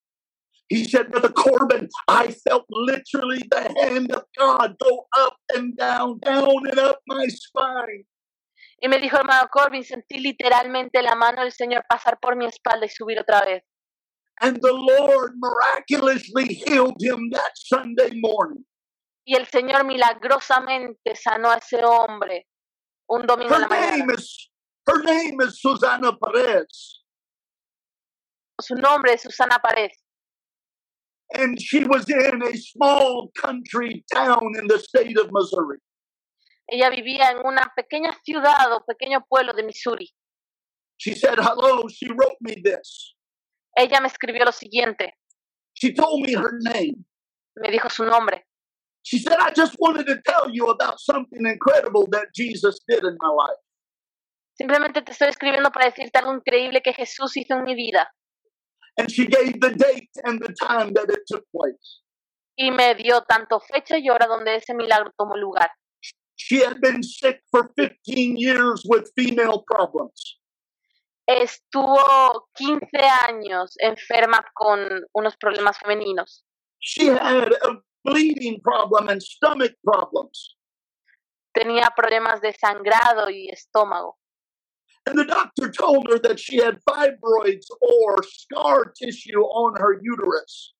[0.68, 6.18] He said, Brother Corbin, I felt literally the hand of God go up and down,
[6.20, 8.04] down and up my spine.
[8.78, 12.84] Y me dijo, hermano Corbin, sentí literalmente la mano del Señor pasar por mi espalda
[12.84, 13.62] y subir otra vez.
[14.42, 18.66] And the Lord miraculously healed him that Sunday morning.
[19.24, 22.48] Y el Señor milagrosamente sanó a ese hombre
[23.08, 23.96] un domingo en Her la mañana.
[23.96, 24.50] name is
[24.86, 27.05] her name is Susana Perez.
[28.60, 29.90] Su nombre es Susana Pared.
[31.34, 35.78] And she was in a small country town in the state of Missouri.
[36.68, 40.12] Ella vivía en una pequeña ciudad o pequeño pueblo de Missouri.
[40.98, 43.14] She said, Hello, she wrote me this.
[43.76, 45.12] Ella me escribió lo siguiente.
[45.74, 47.04] She told me her name.
[47.56, 48.46] Me dijo su nombre.
[49.02, 53.16] She said, I just wanted to tell you about something incredible that Jesus did in
[53.20, 53.60] my life.
[54.58, 58.10] Simplemente te estoy escribiendo para decirte algo increíble que Jesús hizo en mi vida.
[58.98, 62.02] And she gave the date and the time that it took place.
[62.56, 65.70] Y me dio tanto fecha y hora donde ese milagro tomó lugar.
[66.36, 70.38] She had been sick for 15 years with female problems.
[71.26, 72.88] Estuvo 15
[73.28, 76.44] años enferma con unos problemas femeninos.
[76.78, 80.56] She had a bleeding problem and stomach problems.
[81.52, 84.18] Tenía problemas de sangrado y estómago.
[85.06, 90.74] And the doctor told her that she had fibroids or scar tissue on her uterus.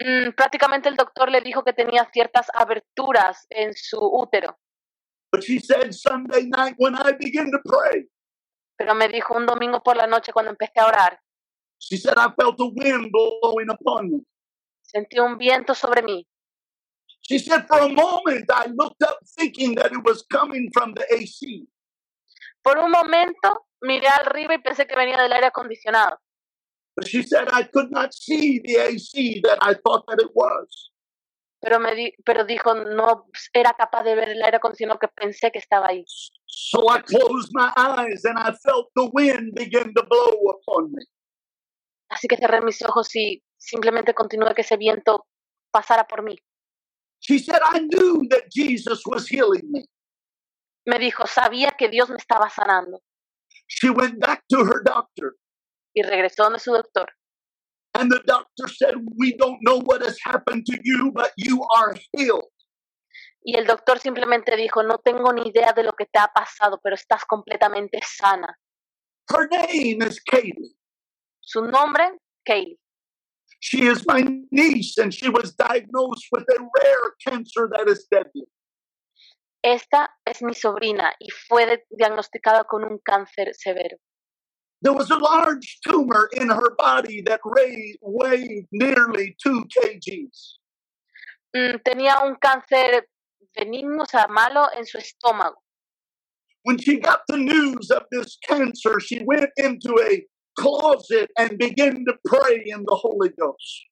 [0.00, 4.58] Mm, prácticamente el doctor le dijo que tenía ciertas aberturas en su útero,
[5.30, 8.08] But she said Sunday night when I began to pray,
[8.76, 11.18] pero me dijo un domingo por la noche cuando empecé a orar,
[11.78, 14.20] she said, I felt a wind blowing upon me.
[14.82, 16.26] sentí un viento sobre mí.
[17.20, 21.06] She said, for a moment, I looked up thinking that it was coming from the
[21.14, 21.64] AC.
[22.62, 26.18] Por un momento miré arriba y pensé que venía del aire acondicionado.
[26.96, 30.90] But she said, I could not see the AC that I thought that it was.
[31.60, 35.50] Pero, me di- pero dijo, no era capaz de ver el aire acondicionado que pensé
[35.50, 36.04] que estaba ahí.
[36.46, 41.02] So I closed my eyes and I felt the wind begin to blow upon me.
[42.10, 45.24] Así que cerré mis ojos y simplemente continué que ese viento
[45.70, 46.36] pasara por mí.
[47.20, 49.84] She said, I knew that Jesus was healing me.
[50.86, 53.00] Me dijo, sabía que Dios me estaba sanando.
[53.68, 55.36] She went back to her doctor,
[55.94, 57.06] Y regresó donde su doctor.
[57.94, 61.94] and the doctor said, We don't know what has happened to you, but you are
[62.16, 62.48] healed.
[63.44, 66.78] Y el doctor simplemente dijo, no tengo ni idea de lo que te ha pasado,
[66.82, 68.56] pero estás completamente sana.
[69.28, 70.76] Her name is Katie.
[71.40, 72.78] Su nombre, Kaylee.
[73.58, 74.22] She is my
[74.52, 78.46] niece, and she was diagnosed with a rare cancer that is deadly.
[79.62, 83.96] Esta es mi sobrina y fue diagnosticada con un cáncer severo.
[84.82, 90.58] There was a large tumor in her body that weighed nearly two kgs.
[91.54, 93.08] Mm, tenía un cáncer
[93.54, 95.62] benigno, o sea, malo, en su estómago.
[96.64, 100.26] When she got the news of this cancer, she went into a
[100.58, 103.86] closet and began to pray in the Holy Ghost.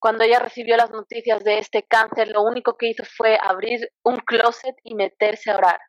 [0.00, 4.18] Cuando ella recibió las noticias de este cáncer, lo único que hizo fue abrir un
[4.18, 5.80] closet y meterse a orar.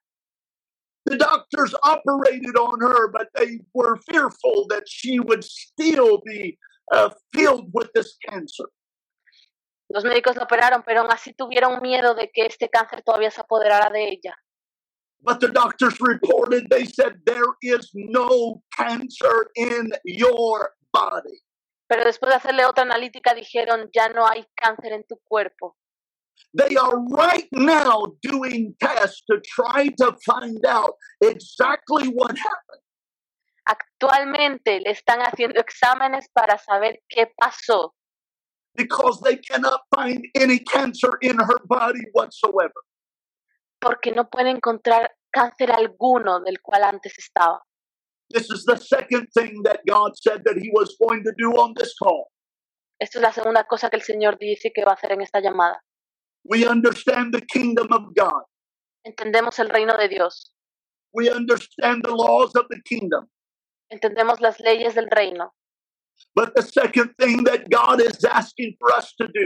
[1.06, 6.58] The doctors operated on her, but they were fearful that she would still be
[6.92, 8.66] uh, filled with this cancer.
[9.90, 13.42] Los médicos la operaron, pero aún así tuvieron miedo de que este cáncer todavía se
[13.42, 14.36] apoderara de ella.
[15.22, 21.42] But the doctors reported, they said, there is no cancer in your body.
[21.90, 25.76] Pero después de hacerle otra analítica dijeron, ya no hay cáncer en tu cuerpo.
[26.54, 32.84] They are right now doing tests to try to find out exactly what happened.
[33.66, 37.96] Actualmente le están haciendo exámenes para saber qué pasó,
[38.76, 42.84] because they cannot find any cancer in her body whatsoever.
[43.80, 47.64] porque no pueden encontrar cáncer alguno del cual antes estaba.
[48.30, 51.74] This is the second thing that God said that He was going to do on
[51.76, 52.30] this call.
[53.02, 55.40] Esto es la segunda cosa que el Señor dice que va a hacer en esta
[55.40, 55.80] llamada.
[56.44, 58.44] We understand the kingdom of God,
[59.06, 60.54] Entendemos el reino de Dios,
[61.14, 63.30] we understand the laws of the kingdom.
[63.92, 65.54] entendemos las leyes del reino,
[66.36, 69.46] But the second thing that God is asking for us to do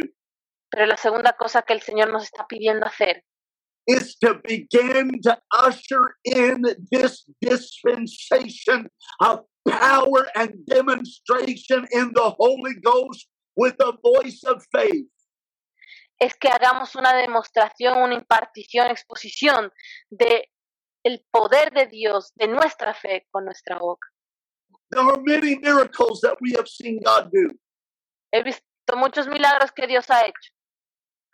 [0.72, 3.24] pero la segunda cosa que el Señor nos está pidiendo hacer
[3.88, 8.88] is to begin to usher in this dispensation
[9.20, 15.06] of power and demonstration in the Holy Ghost with the voice of faith.
[16.20, 19.72] es que hagamos una demostración, una impartición, exposición
[20.10, 20.50] de
[21.04, 24.08] el poder de Dios, de nuestra fe con nuestra boca.
[24.90, 27.50] There are many miracles that we have seen God do,
[28.32, 28.64] He visto
[28.96, 30.54] muchos milagros que Dios ha hecho,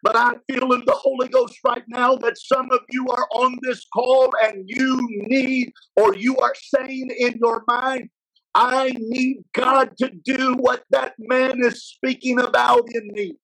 [0.04, 3.58] but I feel in the Holy Ghost right now that some of you are on
[3.62, 8.10] this call and you need, or you are saying in your mind,
[8.56, 13.38] I need God to do what that man is speaking about in me.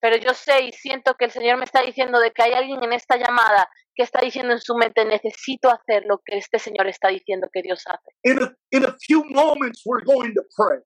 [0.00, 2.82] pero yo sé y siento que el Señor me está diciendo de que hay alguien
[2.82, 6.86] en esta llamada que está diciendo en su mente, necesito hacer lo que este Señor
[6.86, 8.12] está diciendo que Dios hace.
[8.22, 10.80] In a, in a few moments, we're going to pray.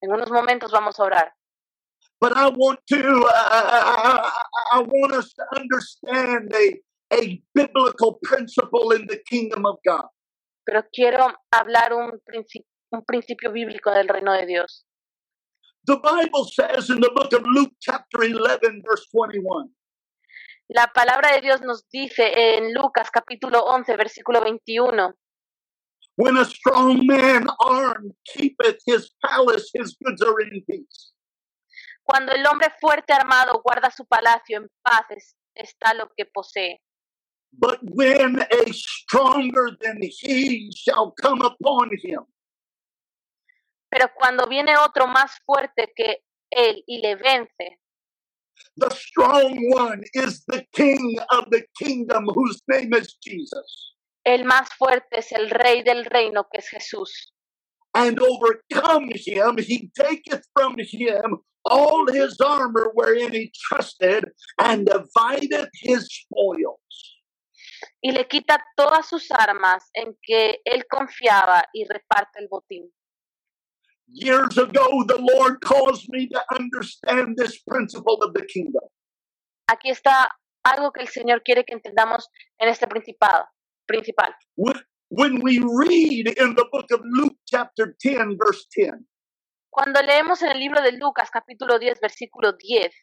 [0.00, 1.32] En unos momentos vamos a orar,
[2.24, 4.30] But I want to, uh,
[4.72, 6.80] I, want us to understand a,
[7.12, 10.08] a biblical principle in the kingdom of God.
[10.64, 14.86] pero quiero hablar un principio, un principio bíblico del reino de Dios.
[15.84, 19.68] The Bible says in the book of Luke, chapter 11, verse 21.
[20.68, 25.12] La palabra de Dios nos dice en Lucas capítulo 11, versículo 21,
[26.16, 31.12] When a strong man armed keepeth his palace, his goods are in peace.
[32.04, 36.80] Cuando el hombre fuerte armado guarda su palacio en paz es- está lo que posee.
[37.52, 42.24] But when a stronger than he shall come upon him,
[43.90, 47.78] Pero cuando viene otro más fuerte que él y le vence,
[48.76, 54.68] the strong one is the king of the kingdom, whose name is Jesus, el más
[54.76, 57.32] fuerte es el rey del reino que es Jesús.
[57.96, 64.24] and overcome him, he taketh from him all his armor wherein he trusted,
[64.58, 66.78] and divided his spoils.
[68.02, 72.90] Y le quita todas sus armas en que él confiaba y reparte el botín.
[74.06, 78.84] Years ago, the Lord caused me to understand this principle of the kingdom.
[79.66, 80.28] Aquí está
[80.62, 83.46] algo que el Señor quiere que entendamos en este principado,
[83.86, 84.34] principal.
[84.56, 89.06] When, when we read in the book of Luke, chapter 10, verse 10,
[89.74, 92.94] Cuando leemos en el libro de Lucas capítulo 10 versículo 10,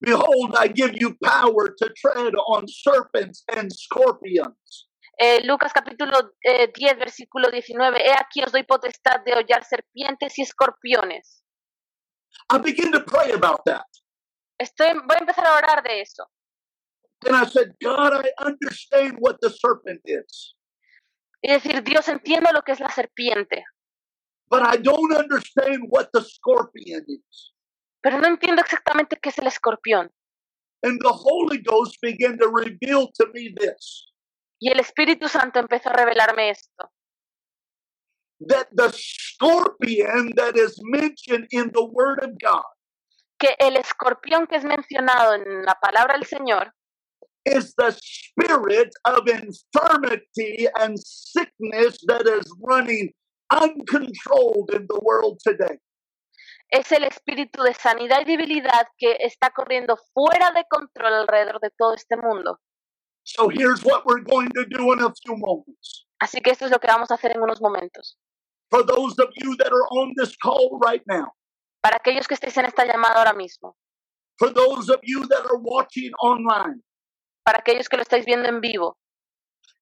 [0.00, 4.88] Behold, I give you power to tread on serpents and scorpions.
[5.18, 10.38] eh, Lucas capítulo eh, 10 versículo 19, he aquí os doy potestad de hollar serpientes
[10.38, 11.42] y escorpiones.
[12.50, 13.84] I begin to pray about that.
[14.58, 16.24] Estoy, voy a empezar a orar de eso.
[17.26, 20.54] And I said, God, I understand what the serpent is,
[21.42, 23.64] Y decir, Dios, entiendo lo que es la serpiente,
[24.48, 27.52] but I don't understand what the scorpion is.
[28.00, 30.10] pero no entiendo exactamente qué es el escorpión.
[30.82, 34.12] And the Holy Ghost began to reveal to me this
[34.58, 36.90] Y el Espíritu Santo empezó a revelarme esto,
[38.40, 42.64] that the scorpion that is mentioned in the Word of God
[43.38, 46.72] que el escorpión que es mencionado en la palabra del Señor
[47.44, 53.12] is the spirit of infirmity and sickness that is running
[53.50, 55.78] uncontrolled in the world today.
[56.68, 61.70] es el espíritu de sanidad y debilidad que está corriendo fuera de control alrededor de
[61.70, 62.58] todo este mundo.
[63.22, 66.06] So here's what we're going to do in a few moments.
[66.20, 68.18] Así que esto es lo que vamos a hacer en unos momentos.
[68.70, 71.32] For those of you that are on this call right now,
[71.82, 73.76] Para aquellos que estéis en esta llamada ahora mismo,
[74.38, 76.82] for those of you that are watching online,
[77.44, 78.98] para aquellos que lo estáis viendo en vivo,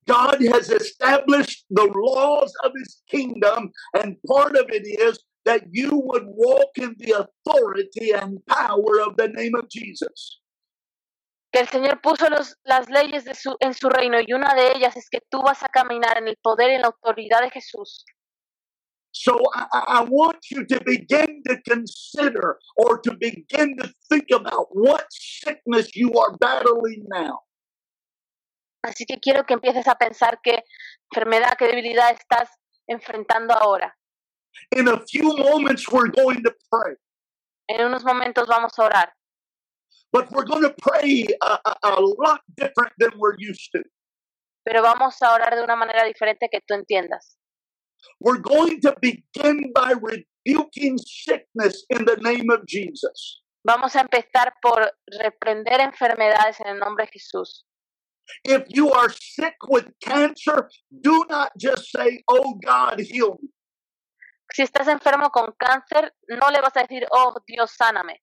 [0.07, 5.91] God has established the laws of his kingdom, and part of it is that you
[6.05, 10.41] would walk in the authority and power of the name of Jesus.
[11.53, 14.73] que el Señor puso los- las leyes de su, en su reino y una de
[14.75, 17.51] ellas es que tú vas a caminar en el poder y en la autoridad de
[17.51, 18.05] Jesús.
[19.13, 24.33] So I, I I want you to begin to consider or to begin to think
[24.33, 27.39] about what sickness you are battling now.
[28.85, 30.63] Así que quiero que empieces a pensar qué
[31.11, 32.51] enfermedad, qué debilidad estás
[32.87, 33.97] enfrentando ahora.
[34.71, 36.97] In a few moments, we're going to pray,
[37.67, 39.13] En unos momentos vamos a orar,
[40.13, 43.83] but we're going to pray a, a, a lot different than we're used to.
[44.65, 47.39] pero vamos a orar de una manera diferente que tú entiendas.
[48.21, 53.43] We're going to begin by rebuking sickness in the name of Jesus.
[53.67, 57.67] Vamos a empezar por reprender enfermedades en el nombre de Jesús.
[58.45, 60.69] If you are sick with cancer,
[61.03, 63.49] do not just say, Oh God, heal me.
[64.55, 68.21] Si estás enfermo con cáncer, no le vas a decir, oh Dios, sáname.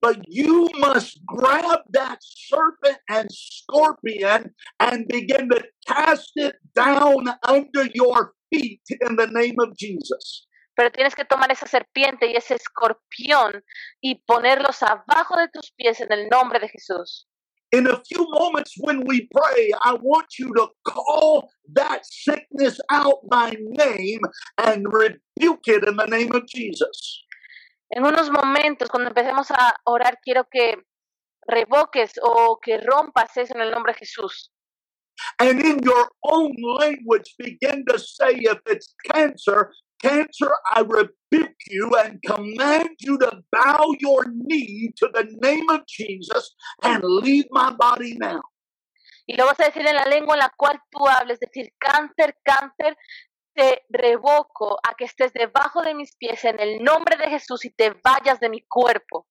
[0.00, 7.86] But you must grab that serpent and scorpion and begin to cast it down under
[7.94, 10.48] your feet in the name of Jesus.
[10.74, 13.62] Pero tienes que tomar esa serpiente y ese escorpión
[14.00, 17.26] y ponerlos abajo de tus pies en el nombre de Jesús.
[17.72, 23.18] In a few moments when we pray, I want you to call that sickness out
[23.28, 24.20] by name
[24.58, 27.24] and rebuke it in the name of Jesus.
[27.90, 30.76] En unos momentos, cuando empecemos a orar, quiero que
[31.48, 34.50] revoques o que rompas eso en el nombre de Jesús.
[35.38, 39.72] And in your own language, begin to say, if it's cancer,
[40.08, 45.86] cancer, I rebuke you and command you to bow your knee to the name of
[45.86, 48.42] Jesus and leave my body now.
[49.26, 52.36] Y lo vas a decir en la lengua en la cual tú hables, decir, cáncer,
[52.44, 52.96] cáncer,
[53.54, 57.70] te revoco a que estés debajo de mis pies en el nombre de Jesús y
[57.70, 59.26] te vayas de mi cuerpo.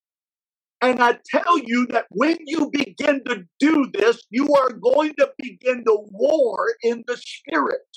[0.81, 5.31] And I tell you that when you begin to do this, you are going to
[5.37, 7.87] begin to war in the spirit.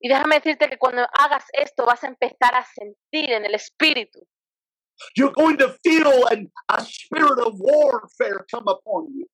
[0.00, 4.26] Y déjame decirte que cuando hagas esto vas a empezar a sentir en el espíritu.
[5.14, 9.26] You're going to feel an, a spirit of warfare come upon you.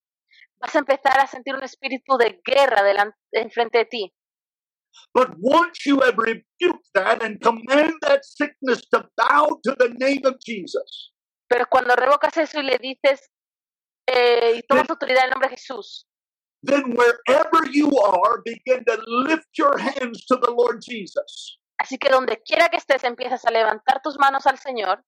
[0.61, 4.15] Vas a empezar a sentir un espíritu de guerra delante, enfrente de ti.
[5.15, 10.23] But once you have rebuked that and command that sickness to bow to the name
[10.25, 11.13] of Jesus,
[11.53, 13.31] Pero cuando revocas eso y le dices
[14.07, 16.09] eh, y tomas autoridad en el nombre de Jesús,
[16.63, 22.11] then wherever you are, begin to lift your hands to the Lord Jesus así que
[22.11, 25.03] donde quiera que estés empiezas a levantar tus manos al Señor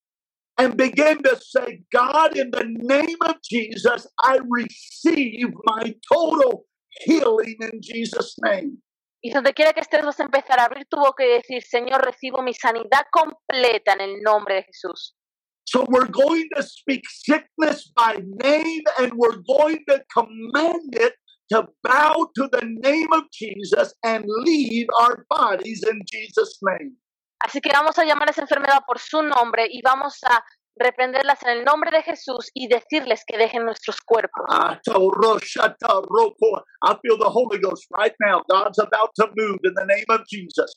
[0.56, 6.64] and begin to say, God, in the name of Jesus, I receive my total
[7.00, 8.78] healing in Jesus' name.
[9.24, 12.04] y donde quiera que estés vas a empezar a abrir tu boca y decir, Señor,
[12.04, 15.16] recibo mi sanidad completa en el nombre de Jesús.
[15.64, 21.14] So we're going to speak sickness by name and we're going to command it
[21.50, 26.96] to bow to the name of Jesus and leave our bodies in Jesus' name.
[27.40, 30.42] Así que vamos a llamar a esa enfermedad por su nombre y vamos a
[30.76, 34.46] reprenderlas en el nombre de Jesús y decirles que dejen nuestros cuerpos.
[34.48, 36.64] Atoroshataroko.
[36.82, 38.42] I feel the Holy Ghost right now.
[38.48, 40.74] God's about to move in the name of Jesus.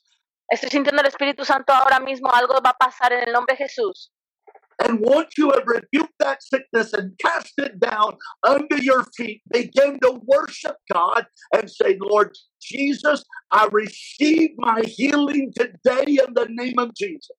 [0.50, 3.66] Estoy sintiendo el Espíritu Santo ahora mismo, algo va a pasar en el nombre de
[3.66, 4.14] Jesús.
[4.80, 10.00] And once you have rebuked that sickness and cast it down under your feet, begin
[10.02, 16.78] to worship God and say, Lord Jesus, I receive my healing today in the name
[16.78, 17.38] of Jesus.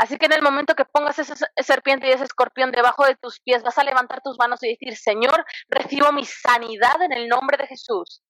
[0.00, 3.38] Así que en el momento que pongas esa serpiente y ese escorpión debajo de tus
[3.40, 7.56] pies, vas a levantar tus manos y decir, Señor, recibo mi sanidad en el nombre
[7.56, 8.20] de Jesús.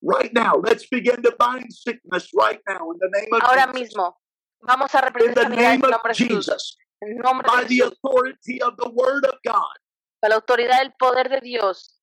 [0.00, 3.80] Right now, let's begin to bind sickness right now in the name of Ahora Jesus.
[3.80, 4.20] mismo,
[4.62, 6.76] vamos a reprender sanidad en el nombre de Jesús.
[7.02, 7.08] Jesus.
[7.08, 9.76] En el nombre By the authority of the Word of God
[10.20, 11.98] Con la autoridad del poder de Dios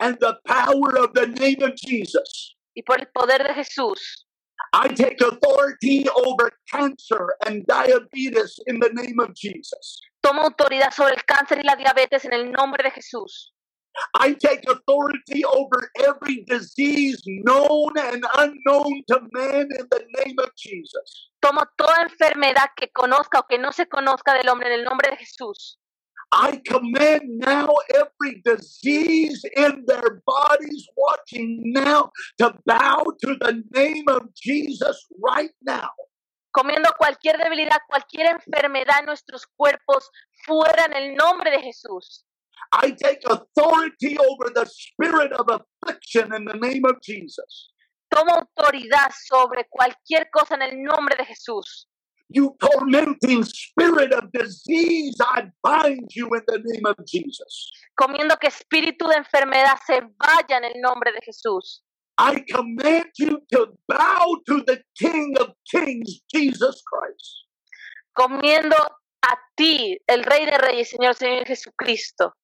[0.00, 2.56] and the power of the name of Jesus.
[2.76, 4.26] y por el poder de Jesús,
[4.72, 10.00] I take authority over cancer and diabetes in the name of Jesus.
[10.20, 13.53] tomo autoridad sobre el cáncer y la diabetes en el nombre de Jesús.
[14.14, 20.50] I take authority over every disease known and unknown to man in the name of
[20.56, 21.30] Jesus.
[21.40, 25.10] Tomo toda enfermedad que conozca o que no se conozca del hombre en el nombre
[25.10, 25.78] de Jesús.
[26.32, 34.08] I command now every disease in their bodies watching now to bow to the name
[34.08, 35.90] of Jesus right now.
[36.54, 40.08] comiendo cualquier debilidad, cualquier enfermedad en nuestros cuerpos
[40.46, 42.24] fuera en el nombre de Jesús.
[42.72, 47.70] I take authority over the spirit of affliction in the name of Jesus.
[48.08, 51.88] Tomo autoridad sobre cualquier cosa en el nombre de Jesús.
[52.28, 57.70] You tormenting spirit of disease, I bind you in the name of Jesus.
[57.94, 61.82] Comiendo que espíritu de enfermedad se vaya en el nombre de Jesús.
[62.18, 67.46] I command you to bow to the King of Kings, Jesus Christ.
[68.14, 72.34] Comiendo a ti, el Rey de Reyes, Señor, Señor Jesucristo.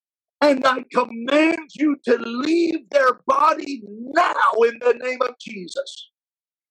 [0.42, 6.12] And I command you to leave their body now in the name of Jesus.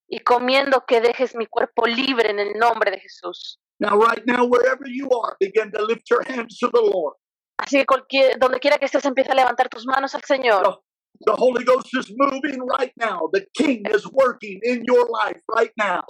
[0.07, 3.59] Y comiendo que dejes mi cuerpo libre en el nombre de Jesús.
[3.79, 7.15] Now, right now, wherever you are, begin to lift your hands to the Lord.
[7.57, 10.81] Así que cualquier, donde quiera que estés, empieza a levantar tus manos al Señor.
[11.25, 13.29] The Holy Ghost is moving right now.
[13.31, 16.03] The King is working in your life right now.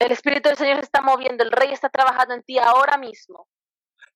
[0.00, 3.48] El Espíritu del Señor se está moviendo, el Rey está trabajando en ti ahora mismo.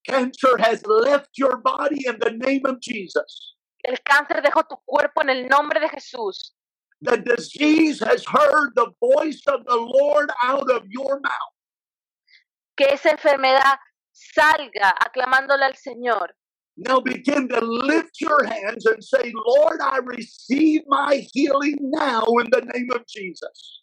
[0.07, 3.57] Cancer has left your body in the name of Jesus.
[3.85, 6.55] El cáncer dejó tu cuerpo en el nombre de Jesús.
[7.01, 11.55] The disease has heard the voice of the Lord out of your mouth.
[12.77, 13.79] Que esa enfermedad
[14.13, 16.31] salga aclamándole al Señor.
[16.77, 22.49] Now begin to lift your hands and say, Lord, I receive my healing now in
[22.51, 23.83] the name of Jesus.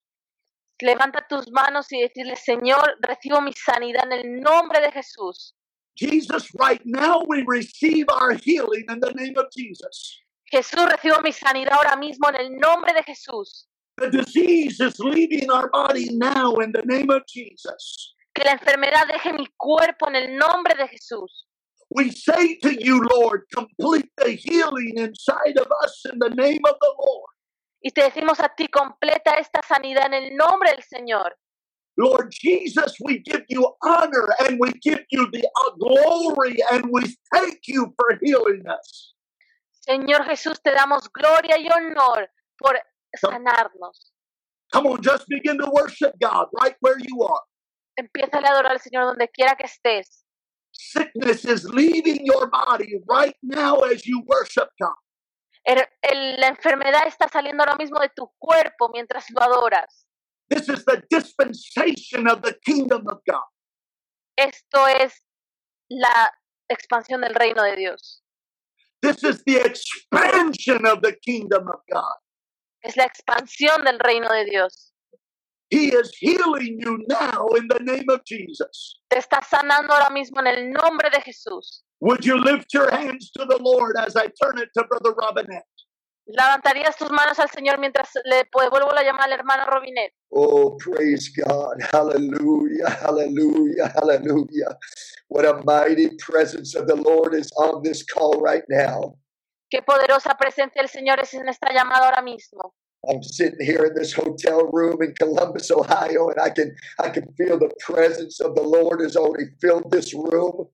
[0.81, 5.53] Levanta tus manos y decirle, Señor, recibo mi sanidad en el nombre de Jesús.
[5.99, 10.17] Jesus, right now we receive our healing in the name of Jesus.
[10.51, 13.67] Jesús, recibo mi sanidad ahora mismo en el nombre de Jesús.
[13.97, 18.15] The disease is leaving our body now in the name of Jesus.
[18.33, 21.45] Que la enfermedad deje mi cuerpo en el nombre de Jesús.
[21.89, 26.75] We say to you, Lord, complete the healing inside of us in the name of
[26.79, 27.33] the Lord.
[27.81, 31.35] Y te decimos a ti, completa esta sanidad en el nombre del Señor.
[31.99, 35.43] Lord Jesus, we give you honor and we give you the
[35.77, 37.01] glory and we
[37.33, 39.13] thank you for healing us.
[39.85, 42.79] Señor Jesús, te damos gloria y honor por
[43.21, 44.13] sanarnos.
[44.71, 47.41] Come on, just begin to worship God right where you are.
[47.97, 50.23] Empieza a adorar al Señor donde quiera que estés.
[50.71, 54.95] Sickness is leaving your body right now as you worship God.
[55.65, 60.05] El- el- la enfermedad está saliendo ahora mismo de tu cuerpo mientras lo adoras.
[60.49, 63.45] This is the dispensation of the kingdom of God.
[64.37, 65.13] Esto es
[65.89, 66.31] la
[66.71, 68.21] expansión del reino de Dios.
[69.01, 72.17] This is the expansion of the kingdom of God.
[72.83, 74.91] Es la expansión del reino de Dios.
[75.69, 78.99] He is healing you now in the name of Jesus.
[79.09, 81.83] Te está sanando ahora mismo en el nombre de Jesús.
[82.01, 85.65] Would you lift your hands to the Lord as I turn it to Brother Robinette?
[86.31, 90.13] Levantarías tus manos al Señor mientras le devuelvo la llamada al hermano Robinet.
[90.29, 91.81] Oh, praise God.
[91.91, 92.87] Hallelujah.
[93.01, 93.91] Hallelujah.
[93.95, 94.77] Hallelujah.
[95.29, 99.17] What a mighty presence of the Lord is on this call right now.
[99.71, 102.73] Qué poderosa presencia del Señor es en esta llamada ahora mismo.
[103.07, 107.25] I'm sitting here in this hotel room in Columbus, Ohio, and I can I can
[107.37, 110.67] feel the presence of the Lord has already filled this room.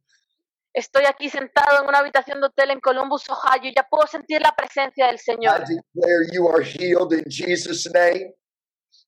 [0.76, 4.42] Estoy aquí sentado en una habitación de hotel en Columbus, Ohio, y ya puedo sentir
[4.42, 5.60] la presencia del I Señor.
[5.62, 8.34] declare you are healed in Jesus' name.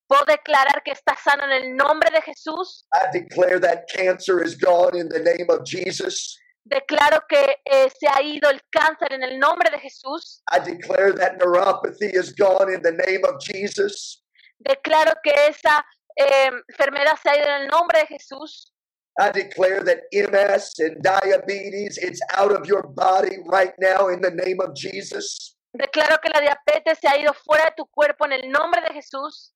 [0.08, 2.88] Puedo declarar que está sano en el nombre de Jesús.
[2.94, 6.38] I declare that cancer is gone in the name of Jesus.
[6.64, 10.42] Declaro que eh, se ha ido el cáncer en el nombre de Jesús.
[10.50, 14.24] I declare that neuropathy is gone in the name of Jesus.
[14.60, 15.86] Declaro que esa
[16.16, 18.74] eh, enfermedad se ha ido en el nombre de Jesús.
[19.20, 24.30] I declare that MS and diabetes, it's out of your body right now in the
[24.30, 25.56] name of Jesus.
[25.76, 28.94] Declaro que la diabetes se ha ido fuera de tu cuerpo en el nombre de
[28.94, 29.54] Jesús.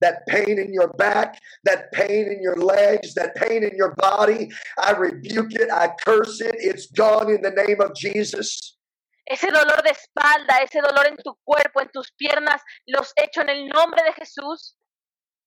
[0.00, 4.50] That pain in your back, that pain in your legs, that pain in your body,
[4.78, 8.76] I rebuke it, I curse it, it's gone in the name of Jesus.
[9.24, 13.50] Ese dolor de espalda, ese dolor en tu cuerpo, en tus piernas, los echo en
[13.50, 14.74] el nombre de Jesús.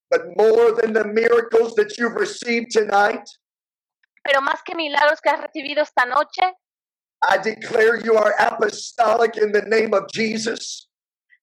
[0.09, 3.27] But more than the miracles that you've received tonight,
[4.25, 6.41] Pero más que milagros que has recibido esta noche,
[7.21, 10.89] I declare you are apostolic in the name of Jesus.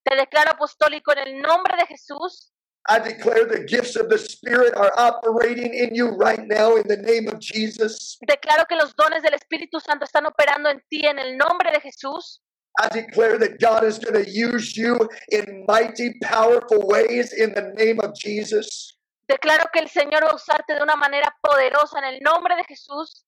[0.05, 2.53] te declaro apostólico en el nombre de Jesús.
[2.89, 6.97] I declare the gifts of the Spirit are operating in you right now in the
[6.97, 8.19] name of Jesus.
[8.27, 11.81] Declaro que los dones del Espíritu Santo están operando en ti en el nombre de
[11.81, 12.41] Jesús.
[12.81, 17.73] I declare that God is going to use you in mighty, powerful ways in the
[17.77, 18.97] name of Jesus.
[19.29, 22.65] Declaro que el Señor va a usarte de una manera poderosa en el nombre de
[22.65, 23.25] Jesús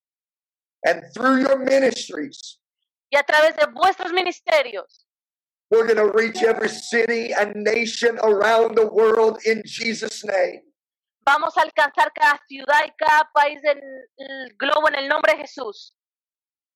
[0.84, 2.60] And through your ministries,
[3.10, 5.06] y a través de vuestros ministerios.
[5.70, 10.60] we're going to reach every city and nation around the world in Jesus' name.
[11.26, 13.80] Vamos a alcanzar cada ciudad y cada país del
[14.18, 15.94] el globo en el nombre de Jesús.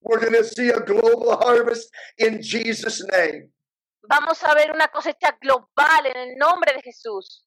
[0.01, 3.51] We're going to see a global harvest in Jesus' name.
[4.09, 7.45] Vamos a ver una cosecha global en el nombre de Jesús.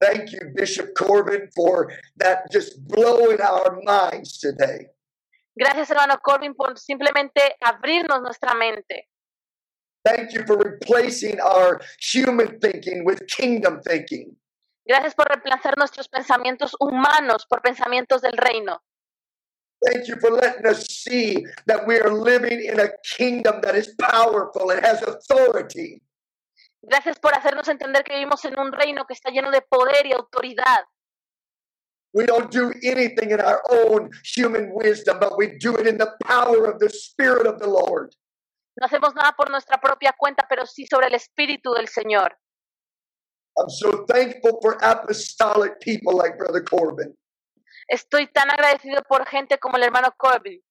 [0.00, 4.90] Thank you, Bishop Corbin, for that just blowing our minds today.
[5.56, 9.08] Gracias, hermano Corbin, por simplemente abrirnos nuestra mente.
[10.04, 14.36] Thank you for replacing our human thinking with kingdom thinking.
[14.86, 18.80] Gracias por reemplazar nuestros pensamientos humanos por pensamientos del reino.
[19.84, 23.94] Thank you for letting us see that we are living in a kingdom that is
[24.00, 26.00] powerful and has authority.
[26.88, 30.12] Gracias por hacernos entender que vivimos en un reino que está lleno de poder y
[30.12, 30.84] autoridad.
[32.14, 36.10] We don't do anything in our own human wisdom, but we do it in the
[36.24, 38.14] power of the Spirit of the Lord.
[38.80, 42.38] No hacemos nada por nuestra propia cuenta, pero sí sobre el Espíritu del Señor.
[43.58, 47.14] I'm so thankful for apostolic people like Brother Corbin.
[47.88, 50.62] Estoy tan agradecido por gente como el hermano Corbin.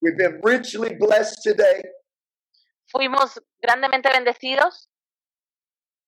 [0.00, 1.82] We've been richly blessed today.
[2.92, 4.91] Fuimos grandemente bendecidos.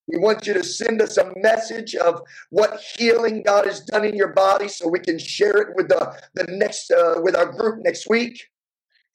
[0.07, 4.15] We want you to send us a message of what healing God has done in
[4.15, 7.79] your body so we can share it with the, the next uh, with our group
[7.83, 8.51] next week.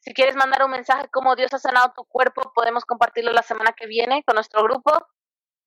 [0.01, 3.73] Si quieres mandar un mensaje como Dios ha sanado tu cuerpo, podemos compartirlo la semana
[3.77, 4.91] que viene con nuestro grupo.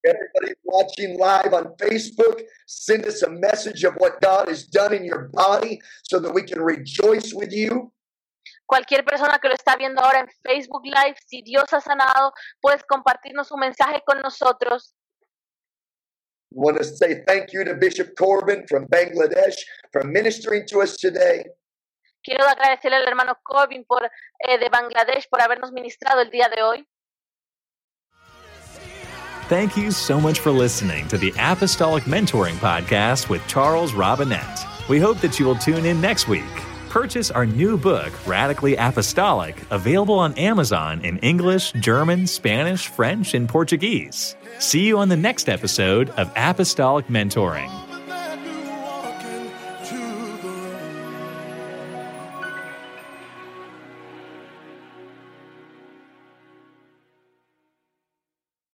[0.04, 5.04] Everybody watching live on Facebook, send us a message of what God has done in
[5.04, 7.92] your body so that we can rejoice with you.
[8.66, 12.82] Cualquier persona que lo está viendo ahora en Facebook Live, si Dios ha sanado, puedes
[12.84, 14.94] compartirnos un mensaje con nosotros.
[16.54, 19.56] We want to say thank you to Bishop Corbin from Bangladesh
[19.92, 21.44] for ministering to us today.
[22.24, 26.62] Quiero agradecerle al hermano Corbin por, eh, de Bangladesh por habernos ministrado el día de
[26.62, 26.86] hoy.
[29.48, 34.64] Thank you so much for listening to the Apostolic Mentoring Podcast with Charles Robinette.
[34.88, 36.73] We hope that you will tune in next week.
[36.94, 43.48] Purchase our new book, Radically Apostolic, available on Amazon in English, German, Spanish, French, and
[43.48, 44.36] Portuguese.
[44.60, 47.83] See you on the next episode of Apostolic Mentoring.